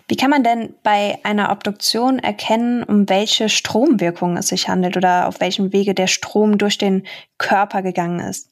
[0.09, 5.29] Wie kann man denn bei einer Obduktion erkennen, um welche Stromwirkung es sich handelt oder
[5.29, 7.07] auf welchem Wege der Strom durch den
[7.37, 8.51] Körper gegangen ist?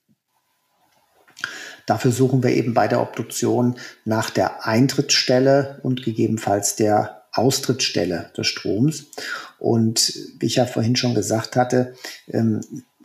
[1.86, 8.46] Dafür suchen wir eben bei der Obduktion nach der Eintrittsstelle und gegebenenfalls der Austrittsstelle des
[8.46, 9.06] Stroms.
[9.58, 11.94] Und wie ich ja vorhin schon gesagt hatte,
[12.28, 12.60] ähm,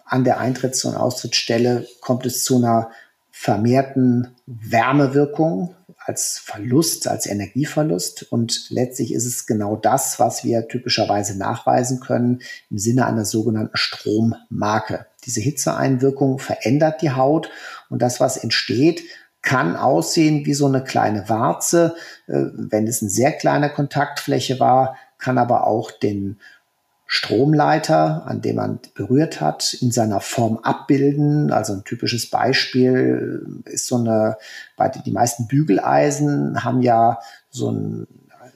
[0.05, 2.91] an der Eintritts- und Austrittsstelle kommt es zu einer
[3.31, 5.75] vermehrten Wärmewirkung
[6.05, 8.23] als Verlust, als Energieverlust.
[8.31, 13.77] Und letztlich ist es genau das, was wir typischerweise nachweisen können im Sinne einer sogenannten
[13.77, 15.05] Strommarke.
[15.25, 17.49] Diese Hitzeeinwirkung verändert die Haut
[17.91, 19.03] und das, was entsteht,
[19.41, 21.95] kann aussehen wie so eine kleine Warze.
[22.27, 26.39] Äh, wenn es eine sehr kleine Kontaktfläche war, kann aber auch den
[27.05, 31.51] Stromleiter, an dem man berührt hat, in seiner Form abbilden.
[31.51, 34.37] Also ein typisches Beispiel ist so eine,
[35.05, 37.19] die meisten Bügeleisen haben ja
[37.49, 38.07] so ein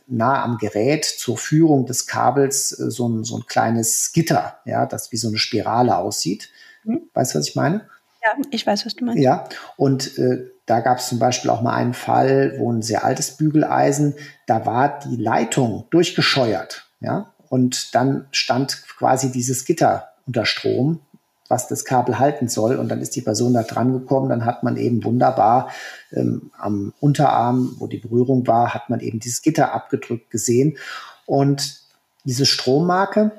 [0.08, 4.86] nah am Gerät zur Führung des Kabels äh, so ein, so ein kleines Gitter, ja,
[4.86, 6.50] das wie so eine Spirale aussieht.
[6.84, 7.02] Hm?
[7.14, 7.90] Weißt du, was ich meine?
[8.26, 9.22] Ja, ich weiß, was du meinst.
[9.22, 9.48] Ja,
[9.78, 13.38] und äh, da gab es zum Beispiel auch mal einen Fall, wo ein sehr altes
[13.38, 14.16] Bügeleisen,
[14.48, 21.00] da war die Leitung durchgescheuert, ja, und dann stand quasi dieses Gitter unter Strom,
[21.48, 22.78] was das Kabel halten soll.
[22.78, 24.30] Und dann ist die Person da dran gekommen.
[24.30, 25.70] Dann hat man eben wunderbar
[26.12, 30.78] ähm, am Unterarm, wo die Berührung war, hat man eben dieses Gitter abgedrückt gesehen.
[31.26, 31.82] Und
[32.24, 33.32] diese Strommarke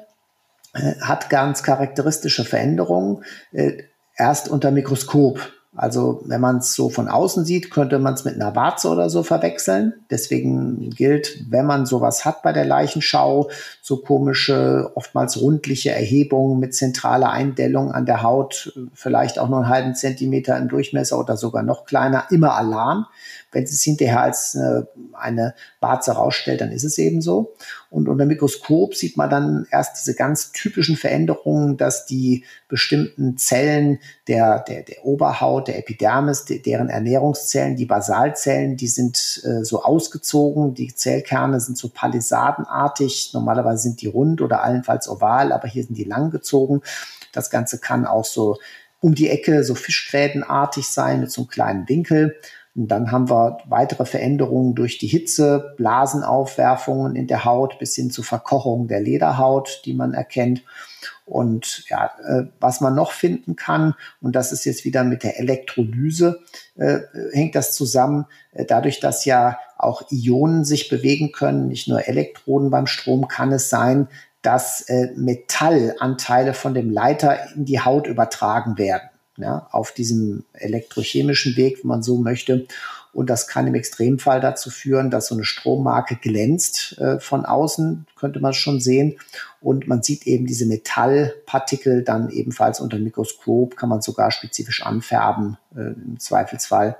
[0.72, 3.24] äh, hat ganz charakteristische Veränderungen.
[4.16, 8.34] Erst unter Mikroskop also wenn man es so von außen sieht, könnte man es mit
[8.34, 9.92] einer Warze oder so verwechseln.
[10.10, 13.50] Deswegen gilt, wenn man sowas hat bei der Leichenschau,
[13.82, 19.68] so komische, oftmals rundliche Erhebungen mit zentraler Eindellung an der Haut, vielleicht auch nur einen
[19.68, 23.06] halben Zentimeter im Durchmesser oder sogar noch kleiner, immer Alarm.
[23.52, 27.54] Wenn es hinterher als eine, eine Warze rausstellt, dann ist es eben so.
[27.90, 34.00] Und unter Mikroskop sieht man dann erst diese ganz typischen Veränderungen, dass die bestimmten Zellen
[34.28, 39.82] der, der, der Oberhaut, der Epidermis, de, deren Ernährungszellen, die Basalzellen, die sind äh, so
[39.82, 40.74] ausgezogen.
[40.74, 43.30] Die Zellkerne sind so palisadenartig.
[43.32, 46.82] Normalerweise sind die rund oder allenfalls oval, aber hier sind die lang gezogen.
[47.32, 48.58] Das Ganze kann auch so
[49.00, 52.36] um die Ecke so fischgrätenartig sein mit so einem kleinen Winkel.
[52.76, 58.10] Und dann haben wir weitere Veränderungen durch die Hitze, Blasenaufwerfungen in der Haut bis hin
[58.10, 60.62] zu Verkochung der Lederhaut, die man erkennt.
[61.24, 65.40] Und ja, äh, was man noch finden kann, und das ist jetzt wieder mit der
[65.40, 66.40] Elektrolyse,
[66.76, 66.98] äh,
[67.32, 72.70] hängt das zusammen, äh, dadurch, dass ja auch Ionen sich bewegen können, nicht nur Elektroden
[72.70, 74.08] beim Strom, kann es sein,
[74.42, 81.56] dass äh, Metallanteile von dem Leiter in die Haut übertragen werden ja, auf diesem elektrochemischen
[81.56, 82.66] Weg, wenn man so möchte.
[83.12, 88.06] Und das kann im Extremfall dazu führen, dass so eine Strommarke glänzt äh, von außen,
[88.14, 89.18] könnte man schon sehen.
[89.60, 94.84] Und man sieht eben diese Metallpartikel dann ebenfalls unter dem Mikroskop, kann man sogar spezifisch
[94.84, 96.98] anfärben, äh, im Zweifelsfall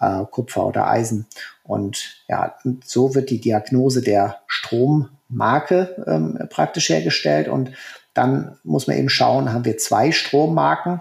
[0.00, 1.26] äh, Kupfer oder Eisen.
[1.62, 7.48] Und ja, und so wird die Diagnose der Strommarke ähm, praktisch hergestellt.
[7.48, 7.72] Und
[8.14, 11.00] dann muss man eben schauen, haben wir zwei Strommarken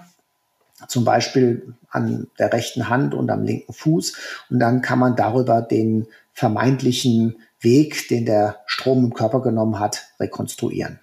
[0.88, 4.16] zum Beispiel an der rechten Hand und am linken Fuß.
[4.50, 10.08] Und dann kann man darüber den vermeintlichen Weg, den der Strom im Körper genommen hat,
[10.20, 11.00] rekonstruieren.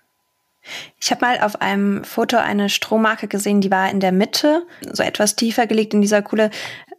[1.00, 5.02] Ich habe mal auf einem Foto eine Strommarke gesehen, die war in der Mitte, so
[5.02, 6.50] etwas tiefer gelegt in dieser Kuhle,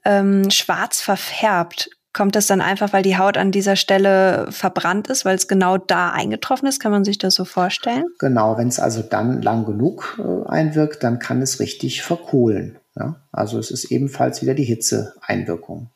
[0.03, 1.89] ähm, schwarz verfärbt.
[2.13, 5.77] Kommt das dann einfach, weil die Haut an dieser Stelle verbrannt ist, weil es genau
[5.77, 6.79] da eingetroffen ist?
[6.79, 8.05] Kann man sich das so vorstellen?
[8.19, 12.77] Genau, wenn es also dann lang genug äh, einwirkt, dann kann es richtig verkohlen.
[12.95, 13.15] Ja?
[13.31, 15.89] Also es ist ebenfalls wieder die Hitzeeinwirkung.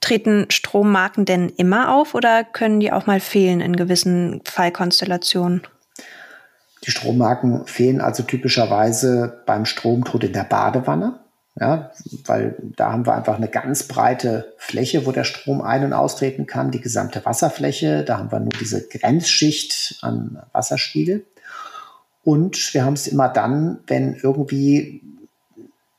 [0.00, 5.62] Treten Strommarken denn immer auf oder können die auch mal fehlen in gewissen Fallkonstellationen?
[6.84, 11.20] Die Strommarken fehlen also typischerweise beim Stromtod in der Badewanne.
[11.60, 11.90] Ja,
[12.26, 16.46] weil da haben wir einfach eine ganz breite Fläche, wo der Strom ein- und austreten
[16.46, 18.04] kann, die gesamte Wasserfläche.
[18.04, 21.24] Da haben wir nur diese Grenzschicht an Wasserspiegel.
[22.22, 25.02] Und wir haben es immer dann, wenn irgendwie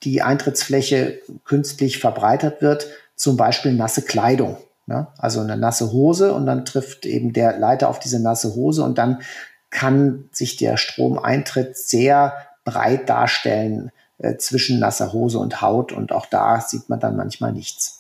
[0.04, 4.58] die Eintrittsfläche künstlich verbreitert wird, zum Beispiel nasse Kleidung.
[4.88, 8.84] Ja, also eine nasse Hose und dann trifft eben der Leiter auf diese nasse Hose
[8.84, 9.22] und dann
[9.70, 12.34] kann sich der Stromeintritt sehr
[12.64, 17.54] breit darstellen äh, zwischen nasser Hose und Haut und auch da sieht man dann manchmal
[17.54, 18.00] nichts.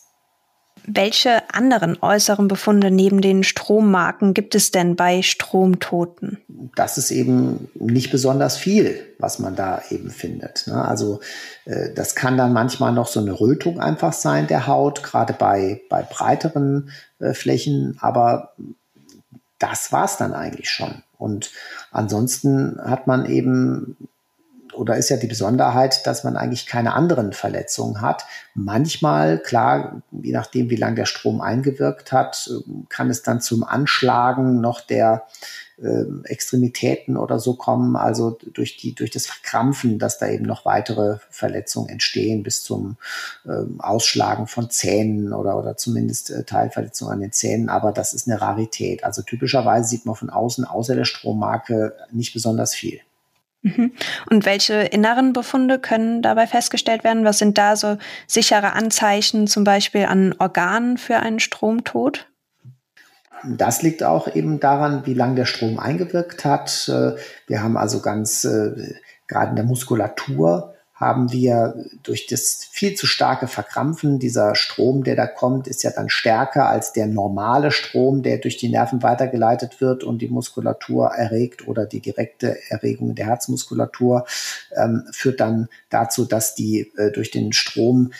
[0.85, 6.39] Welche anderen äußeren Befunde neben den Strommarken gibt es denn bei Stromtoten?
[6.75, 10.67] Das ist eben nicht besonders viel, was man da eben findet.
[10.67, 10.83] Ne?
[10.83, 11.19] Also
[11.65, 15.81] äh, das kann dann manchmal noch so eine Rötung einfach sein der Haut, gerade bei,
[15.89, 18.53] bei breiteren äh, Flächen, aber
[19.59, 21.03] das war es dann eigentlich schon.
[21.17, 21.51] Und
[21.91, 23.97] ansonsten hat man eben
[24.73, 28.25] oder ist ja die Besonderheit, dass man eigentlich keine anderen Verletzungen hat.
[28.53, 32.49] Manchmal, klar, je nachdem, wie lange der Strom eingewirkt hat,
[32.89, 35.25] kann es dann zum Anschlagen noch der
[35.81, 40.65] äh, Extremitäten oder so kommen, also durch, die, durch das Verkrampfen, dass da eben noch
[40.65, 42.97] weitere Verletzungen entstehen, bis zum
[43.45, 47.69] äh, Ausschlagen von Zähnen oder, oder zumindest äh, Teilverletzungen an den Zähnen.
[47.69, 49.03] Aber das ist eine Rarität.
[49.03, 52.99] Also typischerweise sieht man von außen, außer der Strommarke, nicht besonders viel.
[53.61, 53.91] Mhm.
[54.29, 57.25] Und welche inneren Befunde können dabei festgestellt werden?
[57.25, 62.27] Was sind da so sichere Anzeichen, zum Beispiel an Organen für einen Stromtod?
[63.43, 66.89] Das liegt auch eben daran, wie lange der Strom eingewirkt hat.
[66.89, 67.15] Äh,
[67.47, 68.95] wir haben also ganz, äh,
[69.27, 75.15] gerade in der Muskulatur, haben wir durch das viel zu starke Verkrampfen, dieser Strom, der
[75.15, 79.79] da kommt, ist ja dann stärker als der normale Strom, der durch die Nerven weitergeleitet
[79.79, 84.25] wird und die Muskulatur erregt oder die direkte Erregung der Herzmuskulatur
[84.75, 88.11] ähm, führt dann dazu, dass die äh, durch den Strom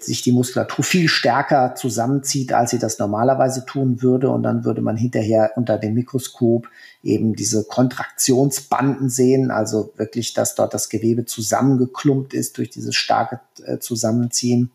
[0.00, 4.30] sich die Muskulatur viel stärker zusammenzieht, als sie das normalerweise tun würde.
[4.30, 6.68] Und dann würde man hinterher unter dem Mikroskop
[7.02, 13.40] eben diese Kontraktionsbanden sehen, also wirklich, dass dort das Gewebe zusammengeklumpt ist durch dieses starke
[13.64, 14.70] äh, Zusammenziehen.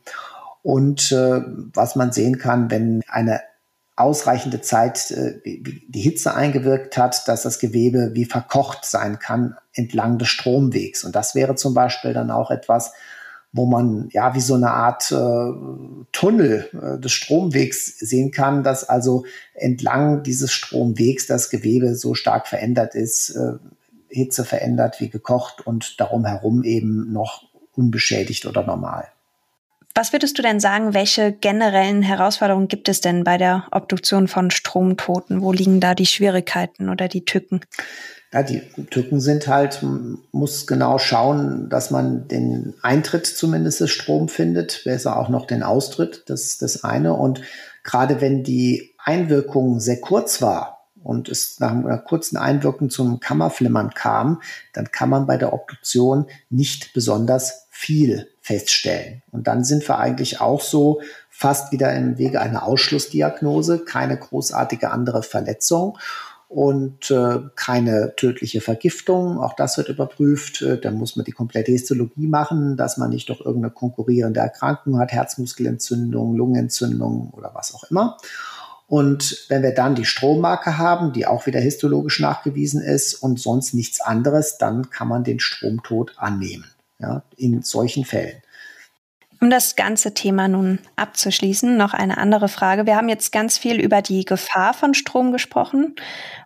[0.61, 1.41] Und äh,
[1.73, 3.41] was man sehen kann, wenn eine
[3.95, 10.17] ausreichende Zeit äh, die Hitze eingewirkt hat, dass das Gewebe wie verkocht sein kann entlang
[10.17, 11.03] des Stromwegs.
[11.03, 12.93] Und das wäre zum Beispiel dann auch etwas,
[13.53, 18.87] wo man ja wie so eine Art äh, Tunnel äh, des Stromwegs sehen kann, dass
[18.87, 23.53] also entlang dieses Stromwegs das Gewebe so stark verändert ist, äh,
[24.07, 27.43] Hitze verändert wie gekocht und darum herum eben noch
[27.73, 29.07] unbeschädigt oder normal.
[29.93, 34.49] Was würdest du denn sagen, welche generellen Herausforderungen gibt es denn bei der Obduktion von
[34.49, 35.41] Stromtoten?
[35.41, 37.61] Wo liegen da die Schwierigkeiten oder die Tücken?
[38.33, 39.83] Ja, die Tücken sind halt,
[40.31, 45.63] muss genau schauen, dass man den Eintritt zumindest des Strom findet, besser auch noch den
[45.63, 47.13] Austritt, das ist das eine.
[47.13, 47.41] Und
[47.83, 53.89] gerade wenn die Einwirkung sehr kurz war und es nach einer kurzen Einwirkung zum Kammerflimmern
[53.93, 59.23] kam, dann kann man bei der Obduktion nicht besonders viel feststellen.
[59.31, 64.91] Und dann sind wir eigentlich auch so fast wieder im Wege einer Ausschlussdiagnose, keine großartige
[64.91, 65.97] andere Verletzung
[66.51, 69.39] und äh, keine tödliche Vergiftung.
[69.39, 70.61] Auch das wird überprüft.
[70.61, 74.99] Äh, dann muss man die komplette Histologie machen, dass man nicht doch irgendeine konkurrierende Erkrankung
[74.99, 78.17] hat, Herzmuskelentzündung, Lungenentzündung oder was auch immer.
[78.87, 83.73] Und wenn wir dann die Strommarke haben, die auch wieder histologisch nachgewiesen ist und sonst
[83.73, 86.65] nichts anderes, dann kann man den Stromtod annehmen.
[86.99, 88.41] Ja, in solchen Fällen.
[89.41, 92.85] Um das ganze Thema nun abzuschließen, noch eine andere Frage.
[92.85, 95.95] Wir haben jetzt ganz viel über die Gefahr von Strom gesprochen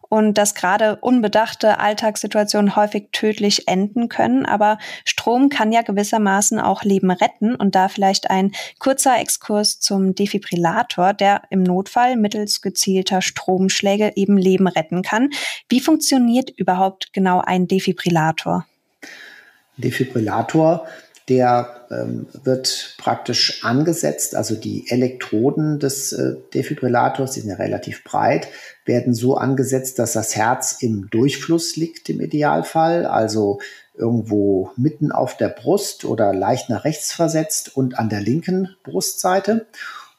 [0.10, 4.46] und dass gerade unbedachte Alltagssituationen häufig tödlich enden können.
[4.46, 10.16] Aber Strom kann ja gewissermaßen auch Leben retten und da vielleicht ein kurzer Exkurs zum
[10.16, 15.30] Defibrillator, der im Notfall mittels gezielter Stromschläge eben Leben retten kann.
[15.70, 18.66] Wie funktioniert überhaupt genau ein Defibrillator?
[19.78, 20.88] Defibrillator
[21.28, 28.04] der ähm, wird praktisch angesetzt, also die Elektroden des äh, Defibrillators, die sind ja relativ
[28.04, 28.48] breit,
[28.86, 33.60] werden so angesetzt, dass das Herz im Durchfluss liegt im Idealfall, also
[33.96, 39.66] irgendwo mitten auf der Brust oder leicht nach rechts versetzt und an der linken Brustseite.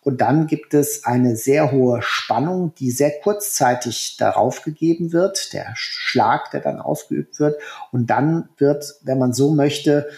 [0.03, 5.73] Und dann gibt es eine sehr hohe Spannung, die sehr kurzzeitig darauf gegeben wird, der
[5.75, 7.61] Schlag, der dann ausgeübt wird.
[7.91, 10.09] Und dann wird, wenn man so möchte,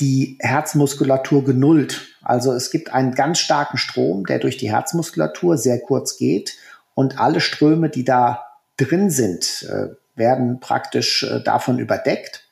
[0.00, 2.08] die Herzmuskulatur genullt.
[2.22, 6.56] Also es gibt einen ganz starken Strom, der durch die Herzmuskulatur sehr kurz geht
[6.96, 8.44] und alle Ströme, die da
[8.76, 12.48] drin sind, äh, werden praktisch äh, davon überdeckt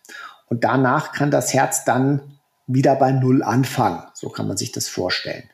[0.46, 2.20] und danach kann das Herz dann
[2.66, 4.04] wieder bei Null anfangen.
[4.12, 5.44] So kann man sich das vorstellen.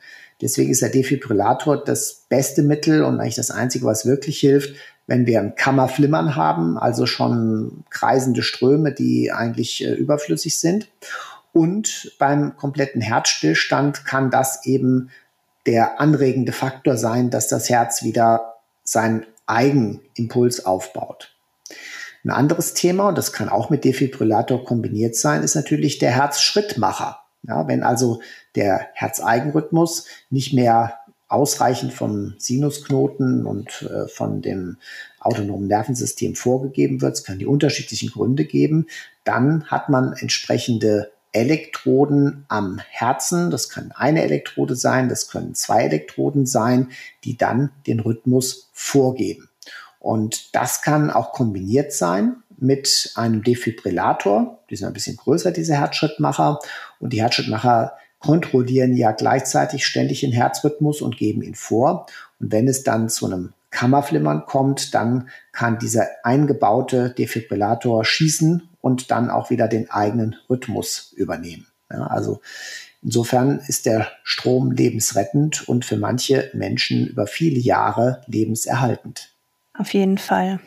[0.41, 4.75] Deswegen ist der Defibrillator das beste Mittel und eigentlich das einzige, was wirklich hilft,
[5.07, 10.87] wenn wir ein Kammerflimmern haben, also schon kreisende Ströme, die eigentlich äh, überflüssig sind.
[11.53, 15.09] Und beim kompletten Herzstillstand kann das eben
[15.65, 18.50] der anregende Faktor sein, dass das Herz wieder
[18.91, 21.33] seinen Eigenimpuls aufbaut.
[22.23, 27.19] Ein anderes Thema, und das kann auch mit Defibrillator kombiniert sein, ist natürlich der Herzschrittmacher.
[27.47, 28.21] Ja, wenn also
[28.55, 34.77] der Herzeigenrhythmus nicht mehr ausreichend vom Sinusknoten und äh, von dem
[35.19, 37.13] autonomen Nervensystem vorgegeben wird.
[37.13, 38.87] Es können die unterschiedlichen Gründe geben.
[39.23, 43.51] Dann hat man entsprechende Elektroden am Herzen.
[43.51, 46.89] Das kann eine Elektrode sein, das können zwei Elektroden sein,
[47.23, 49.49] die dann den Rhythmus vorgeben.
[49.99, 54.59] Und das kann auch kombiniert sein mit einem Defibrillator.
[54.69, 56.59] Die sind ein bisschen größer, diese Herzschrittmacher.
[56.99, 62.07] Und die Herzschrittmacher kontrollieren ja gleichzeitig ständig den Herzrhythmus und geben ihn vor.
[62.39, 69.11] Und wenn es dann zu einem Kammerflimmern kommt, dann kann dieser eingebaute Defibrillator schießen und
[69.11, 71.67] dann auch wieder den eigenen Rhythmus übernehmen.
[71.89, 72.41] Ja, also
[73.01, 79.33] insofern ist der Strom lebensrettend und für manche Menschen über viele Jahre lebenserhaltend.
[79.77, 80.59] Auf jeden Fall.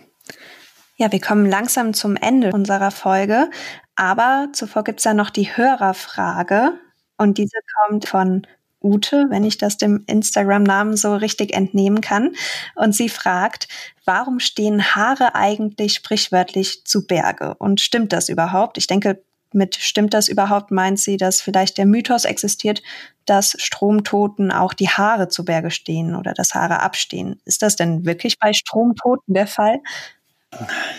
[0.96, 3.50] Ja, wir kommen langsam zum Ende unserer Folge,
[3.96, 6.72] aber zuvor gibt es ja noch die Hörerfrage
[7.16, 8.46] und diese kommt von
[8.84, 12.32] Ute, wenn ich das dem Instagram-Namen so richtig entnehmen kann.
[12.76, 13.66] Und sie fragt,
[14.04, 17.54] warum stehen Haare eigentlich sprichwörtlich zu Berge?
[17.58, 18.78] Und stimmt das überhaupt?
[18.78, 19.22] Ich denke,
[19.54, 22.82] mit stimmt das überhaupt meint sie, dass vielleicht der Mythos existiert,
[23.24, 27.40] dass Stromtoten auch die Haare zu Berge stehen oder dass Haare abstehen.
[27.44, 29.80] Ist das denn wirklich bei Stromtoten der Fall?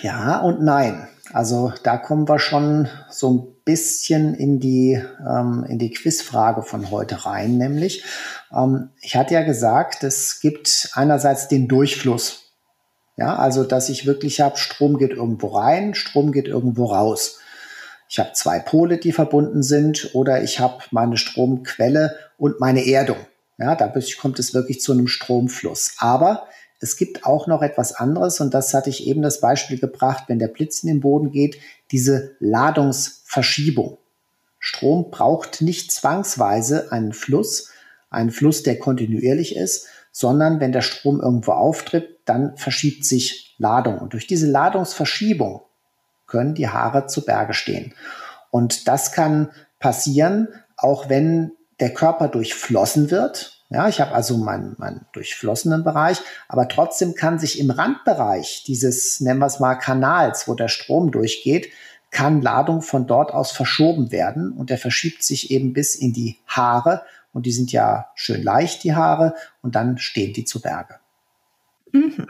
[0.02, 1.08] Ja und nein.
[1.34, 6.91] Also da kommen wir schon so ein bisschen in die, ähm, in die Quizfrage von
[6.91, 8.03] heute rein, nämlich
[8.55, 12.53] ähm, ich hatte ja gesagt, es gibt einerseits den Durchfluss.
[13.18, 17.39] Ja, also dass ich wirklich habe, Strom geht irgendwo rein, Strom geht irgendwo raus.
[18.09, 23.18] Ich habe zwei Pole, die verbunden sind, oder ich habe meine Stromquelle und meine Erdung.
[23.57, 25.95] Ja, dadurch kommt es wirklich zu einem Stromfluss.
[25.99, 26.47] Aber
[26.80, 30.39] es gibt auch noch etwas anderes und das hatte ich eben das Beispiel gebracht, wenn
[30.39, 31.57] der Blitz in den Boden geht,
[31.91, 33.97] diese Ladungsverschiebung.
[34.59, 37.69] Strom braucht nicht zwangsweise einen Fluss,
[38.09, 43.99] einen Fluss, der kontinuierlich ist, sondern wenn der Strom irgendwo auftritt, dann verschiebt sich Ladung.
[43.99, 45.61] Und durch diese Ladungsverschiebung
[46.26, 47.93] können die Haare zu Berge stehen.
[48.49, 50.47] Und das kann passieren,
[50.78, 53.55] auch wenn der Körper durchflossen wird.
[53.76, 59.19] Ja, ich habe also meinen, meinen durchflossenen Bereich, aber trotzdem kann sich im Randbereich dieses,
[59.19, 61.67] nennen wir es mal, Kanals, wo der Strom durchgeht,
[62.09, 66.38] kann Ladung von dort aus verschoben werden und der verschiebt sich eben bis in die
[66.47, 67.01] Haare
[67.34, 70.95] und die sind ja schön leicht, die Haare, und dann stehen die zu Berge.
[71.91, 72.28] Mhm.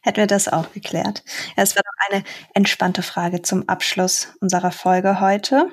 [0.00, 1.24] Hätten wir das auch geklärt.
[1.56, 2.22] Es war doch eine
[2.54, 5.72] entspannte Frage zum Abschluss unserer Folge heute.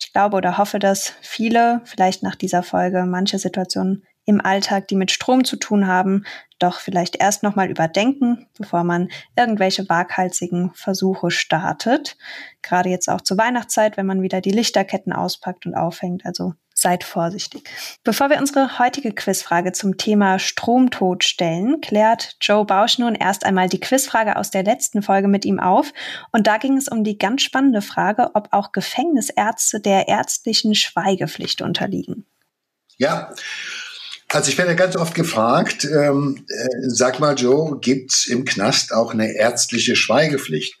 [0.00, 4.96] Ich glaube oder hoffe, dass viele vielleicht nach dieser Folge manche Situationen im Alltag, die
[4.96, 6.24] mit Strom zu tun haben,
[6.58, 12.16] doch vielleicht erst nochmal überdenken, bevor man irgendwelche waghalsigen Versuche startet.
[12.62, 16.24] Gerade jetzt auch zur Weihnachtszeit, wenn man wieder die Lichterketten auspackt und aufhängt.
[16.24, 17.68] Also seid vorsichtig.
[18.04, 23.68] Bevor wir unsere heutige Quizfrage zum Thema Stromtod stellen, klärt Joe Bausch nun erst einmal
[23.68, 25.92] die Quizfrage aus der letzten Folge mit ihm auf.
[26.32, 31.62] Und da ging es um die ganz spannende Frage, ob auch Gefängnisärzte der ärztlichen Schweigepflicht
[31.62, 32.26] unterliegen.
[32.96, 33.32] Ja,
[34.32, 39.12] also ich werde ganz oft gefragt, ähm, äh, sag mal Joe, gibt's im Knast auch
[39.12, 40.78] eine ärztliche Schweigepflicht?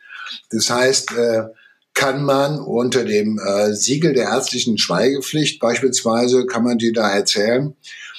[0.50, 1.44] Das heißt, äh,
[1.94, 7.74] kann man unter dem äh, Siegel der ärztlichen Schweigepflicht beispielsweise, kann man dir da erzählen,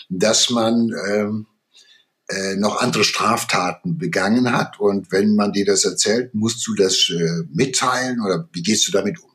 [0.09, 1.47] dass man ähm,
[2.29, 7.09] äh, noch andere Straftaten begangen hat und wenn man dir das erzählt, musst du das
[7.09, 9.31] äh, mitteilen oder wie gehst du damit um?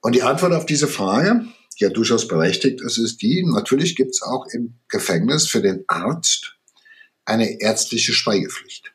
[0.00, 1.46] Und die Antwort auf diese Frage
[1.76, 6.56] ja durchaus berechtigt ist, ist die, natürlich gibt es auch im Gefängnis für den Arzt
[7.24, 8.92] eine ärztliche Schweigepflicht.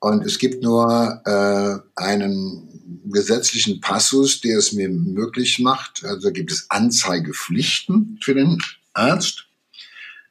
[0.00, 6.04] Und es gibt nur äh, einen gesetzlichen Passus, der es mir möglich macht.
[6.04, 8.58] Also gibt es Anzeigepflichten für den
[8.92, 9.46] Arzt.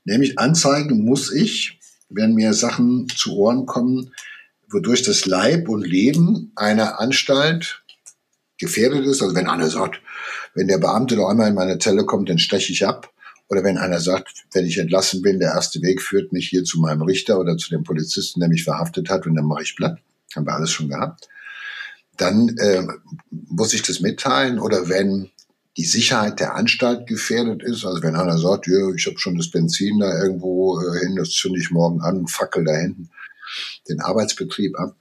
[0.06, 4.12] Nämlich anzeigen muss ich, wenn mir Sachen zu Ohren kommen,
[4.70, 7.83] wodurch das Leib und Leben einer Anstalt
[8.64, 9.22] gefährdet ist.
[9.22, 10.02] Also wenn einer sagt,
[10.56, 13.12] wenn der Beamte noch einmal in meine Zelle kommt, dann steche ich ab.
[13.50, 16.80] Oder wenn einer sagt, wenn ich entlassen bin, der erste Weg führt mich hier zu
[16.80, 20.00] meinem Richter oder zu dem Polizisten, der mich verhaftet hat, und dann mache ich platt.
[20.36, 21.28] Haben wir alles schon gehabt.
[22.18, 22.88] Dann äh,
[23.30, 24.60] muss ich das mitteilen.
[24.60, 25.30] Oder wenn
[25.78, 29.50] die Sicherheit der Anstalt gefährdet ist, also wenn einer sagt, ja, ich habe schon das
[29.50, 33.10] Benzin da irgendwo äh, hin, das zünde ich morgen an, fackel da hinten
[33.90, 34.96] den Arbeitsbetrieb ab,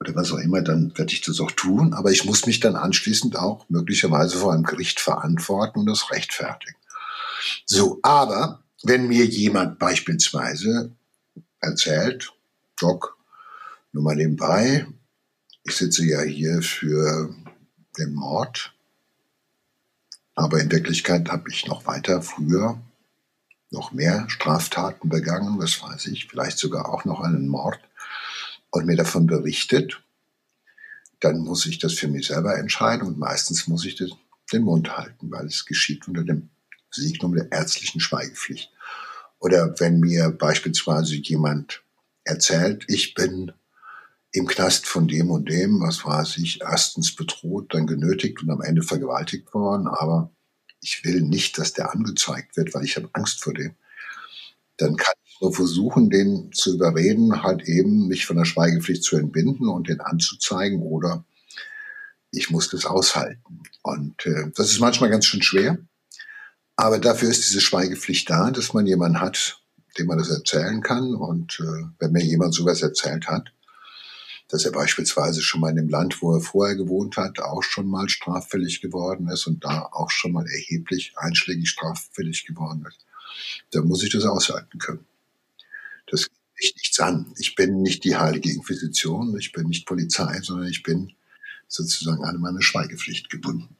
[0.00, 1.92] oder was auch immer, dann werde ich das auch tun.
[1.92, 6.76] Aber ich muss mich dann anschließend auch möglicherweise vor einem Gericht verantworten und das rechtfertigen.
[7.66, 10.92] So, aber wenn mir jemand beispielsweise
[11.60, 12.32] erzählt,
[12.78, 13.18] Doc,
[13.92, 14.86] nur mal nebenbei,
[15.64, 17.34] ich sitze ja hier für
[17.98, 18.72] den Mord,
[20.34, 22.80] aber in Wirklichkeit habe ich noch weiter früher,
[23.70, 27.78] noch mehr Straftaten begangen, was weiß ich, vielleicht sogar auch noch einen Mord
[28.70, 30.02] und mir davon berichtet,
[31.20, 35.30] dann muss ich das für mich selber entscheiden und meistens muss ich den Mund halten,
[35.30, 36.50] weil es geschieht unter dem
[36.90, 38.72] Signum der ärztlichen Schweigepflicht.
[39.38, 41.82] Oder wenn mir beispielsweise jemand
[42.24, 43.52] erzählt, ich bin
[44.32, 48.62] im Knast von dem und dem, was weiß ich, erstens bedroht, dann genötigt und am
[48.62, 50.30] Ende vergewaltigt worden, aber
[50.80, 53.74] ich will nicht, dass der angezeigt wird, weil ich habe Angst vor dem.
[54.76, 59.16] Dann kann ich nur versuchen, den zu überreden, halt eben mich von der Schweigepflicht zu
[59.16, 61.24] entbinden und den anzuzeigen oder
[62.30, 63.62] ich muss das aushalten.
[63.82, 65.78] Und äh, das ist manchmal ganz schön schwer.
[66.76, 69.60] Aber dafür ist diese Schweigepflicht da, dass man jemanden hat,
[69.98, 71.14] dem man das erzählen kann.
[71.14, 73.52] Und äh, wenn mir jemand sowas erzählt hat,
[74.48, 77.86] dass er beispielsweise schon mal in dem Land, wo er vorher gewohnt hat, auch schon
[77.86, 83.06] mal straffällig geworden ist und da auch schon mal erheblich einschlägig straffällig geworden ist,
[83.70, 85.06] dann muss ich das aushalten können.
[86.10, 87.32] Das geht mich nichts an.
[87.38, 91.12] Ich bin nicht die heilige Inquisition, ich bin nicht Polizei, sondern ich bin
[91.68, 93.76] sozusagen an meine Schweigepflicht gebunden.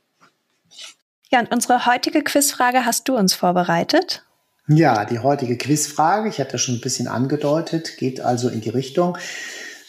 [1.30, 4.24] Ja, und unsere heutige Quizfrage hast du uns vorbereitet.
[4.68, 9.18] Ja, die heutige Quizfrage, ich hatte schon ein bisschen angedeutet, geht also in die Richtung,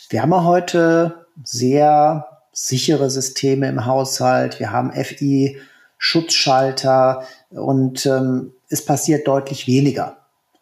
[0.09, 4.59] wir haben ja heute sehr sichere Systeme im Haushalt.
[4.59, 10.17] Wir haben FI-Schutzschalter und ähm, es passiert deutlich weniger.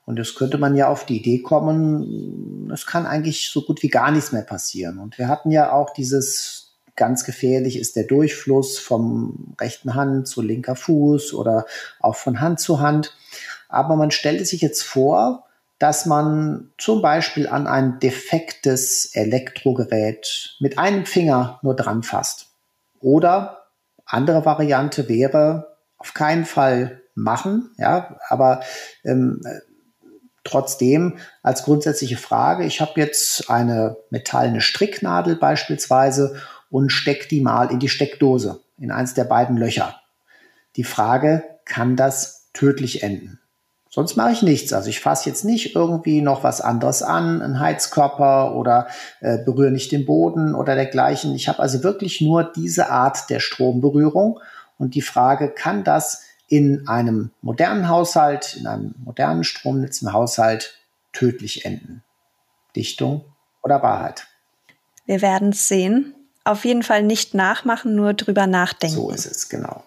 [0.10, 3.90] Und es könnte man ja auf die Idee kommen, es kann eigentlich so gut wie
[3.90, 4.98] gar nichts mehr passieren.
[4.98, 10.42] Und wir hatten ja auch dieses ganz gefährlich ist der Durchfluss vom rechten Hand zu
[10.42, 11.68] linker Fuß oder
[12.00, 13.16] auch von Hand zu Hand.
[13.68, 15.46] Aber man stellte sich jetzt vor,
[15.78, 22.48] dass man zum Beispiel an ein defektes Elektrogerät mit einem Finger nur dran fasst.
[23.00, 23.68] Oder
[24.06, 28.62] andere Variante wäre auf keinen Fall machen, ja, aber
[29.04, 29.42] ähm,
[30.50, 36.36] trotzdem als grundsätzliche Frage, ich habe jetzt eine metallene Stricknadel beispielsweise
[36.70, 39.96] und steck die mal in die Steckdose, in eins der beiden Löcher.
[40.76, 43.40] Die Frage, kann das tödlich enden?
[43.92, 44.72] Sonst mache ich nichts.
[44.72, 48.88] Also ich fasse jetzt nicht irgendwie noch was anderes an, einen Heizkörper oder
[49.20, 51.34] äh, berühre nicht den Boden oder dergleichen.
[51.34, 54.40] Ich habe also wirklich nur diese Art der Stromberührung.
[54.78, 60.80] Und die Frage, kann das in einem modernen Haushalt, in einem modernen Stromnetz im Haushalt
[61.14, 62.04] tödlich enden?
[62.76, 63.24] Dichtung
[63.62, 64.28] oder Wahrheit?
[65.06, 66.14] Wir werden es sehen.
[66.44, 68.96] Auf jeden Fall nicht nachmachen, nur drüber nachdenken.
[68.96, 69.84] So ist es, genau.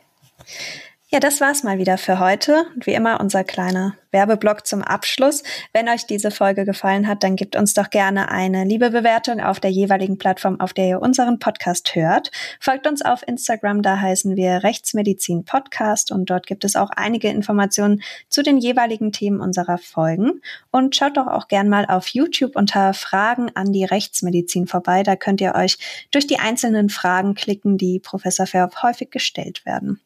[1.14, 2.64] Ja, das war's mal wieder für heute.
[2.74, 5.42] Und wie immer unser kleiner Werbeblock zum Abschluss.
[5.74, 9.60] Wenn euch diese Folge gefallen hat, dann gebt uns doch gerne eine liebe Bewertung auf
[9.60, 12.30] der jeweiligen Plattform, auf der ihr unseren Podcast hört.
[12.60, 17.28] Folgt uns auf Instagram, da heißen wir Rechtsmedizin Podcast und dort gibt es auch einige
[17.28, 20.40] Informationen zu den jeweiligen Themen unserer Folgen.
[20.70, 25.02] Und schaut doch auch gern mal auf YouTube unter Fragen an die Rechtsmedizin vorbei.
[25.02, 25.76] Da könnt ihr euch
[26.10, 30.00] durch die einzelnen Fragen klicken, die Professor Verhoff häufig gestellt werden.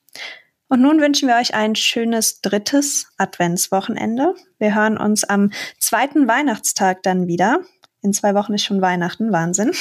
[0.69, 4.35] Und nun wünschen wir euch ein schönes drittes Adventswochenende.
[4.59, 7.61] Wir hören uns am zweiten Weihnachtstag dann wieder.
[8.03, 9.73] In zwei Wochen ist schon Weihnachten, Wahnsinn.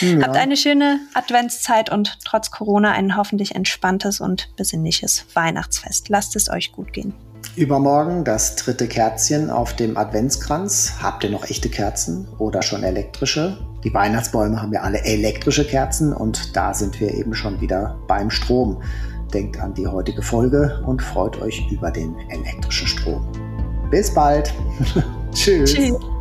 [0.00, 0.22] Ja.
[0.22, 6.08] Habt eine schöne Adventszeit und trotz Corona ein hoffentlich entspanntes und besinnliches Weihnachtsfest.
[6.08, 7.14] Lasst es euch gut gehen.
[7.54, 10.94] Übermorgen das dritte Kerzchen auf dem Adventskranz.
[11.02, 13.58] Habt ihr noch echte Kerzen oder schon elektrische?
[13.84, 18.30] Die Weihnachtsbäume haben ja alle elektrische Kerzen und da sind wir eben schon wieder beim
[18.30, 18.82] Strom.
[19.32, 23.26] Denkt an die heutige Folge und freut euch über den elektrischen Strom.
[23.90, 24.52] Bis bald.
[25.32, 25.72] Tschüss.
[25.72, 26.11] Tschüss.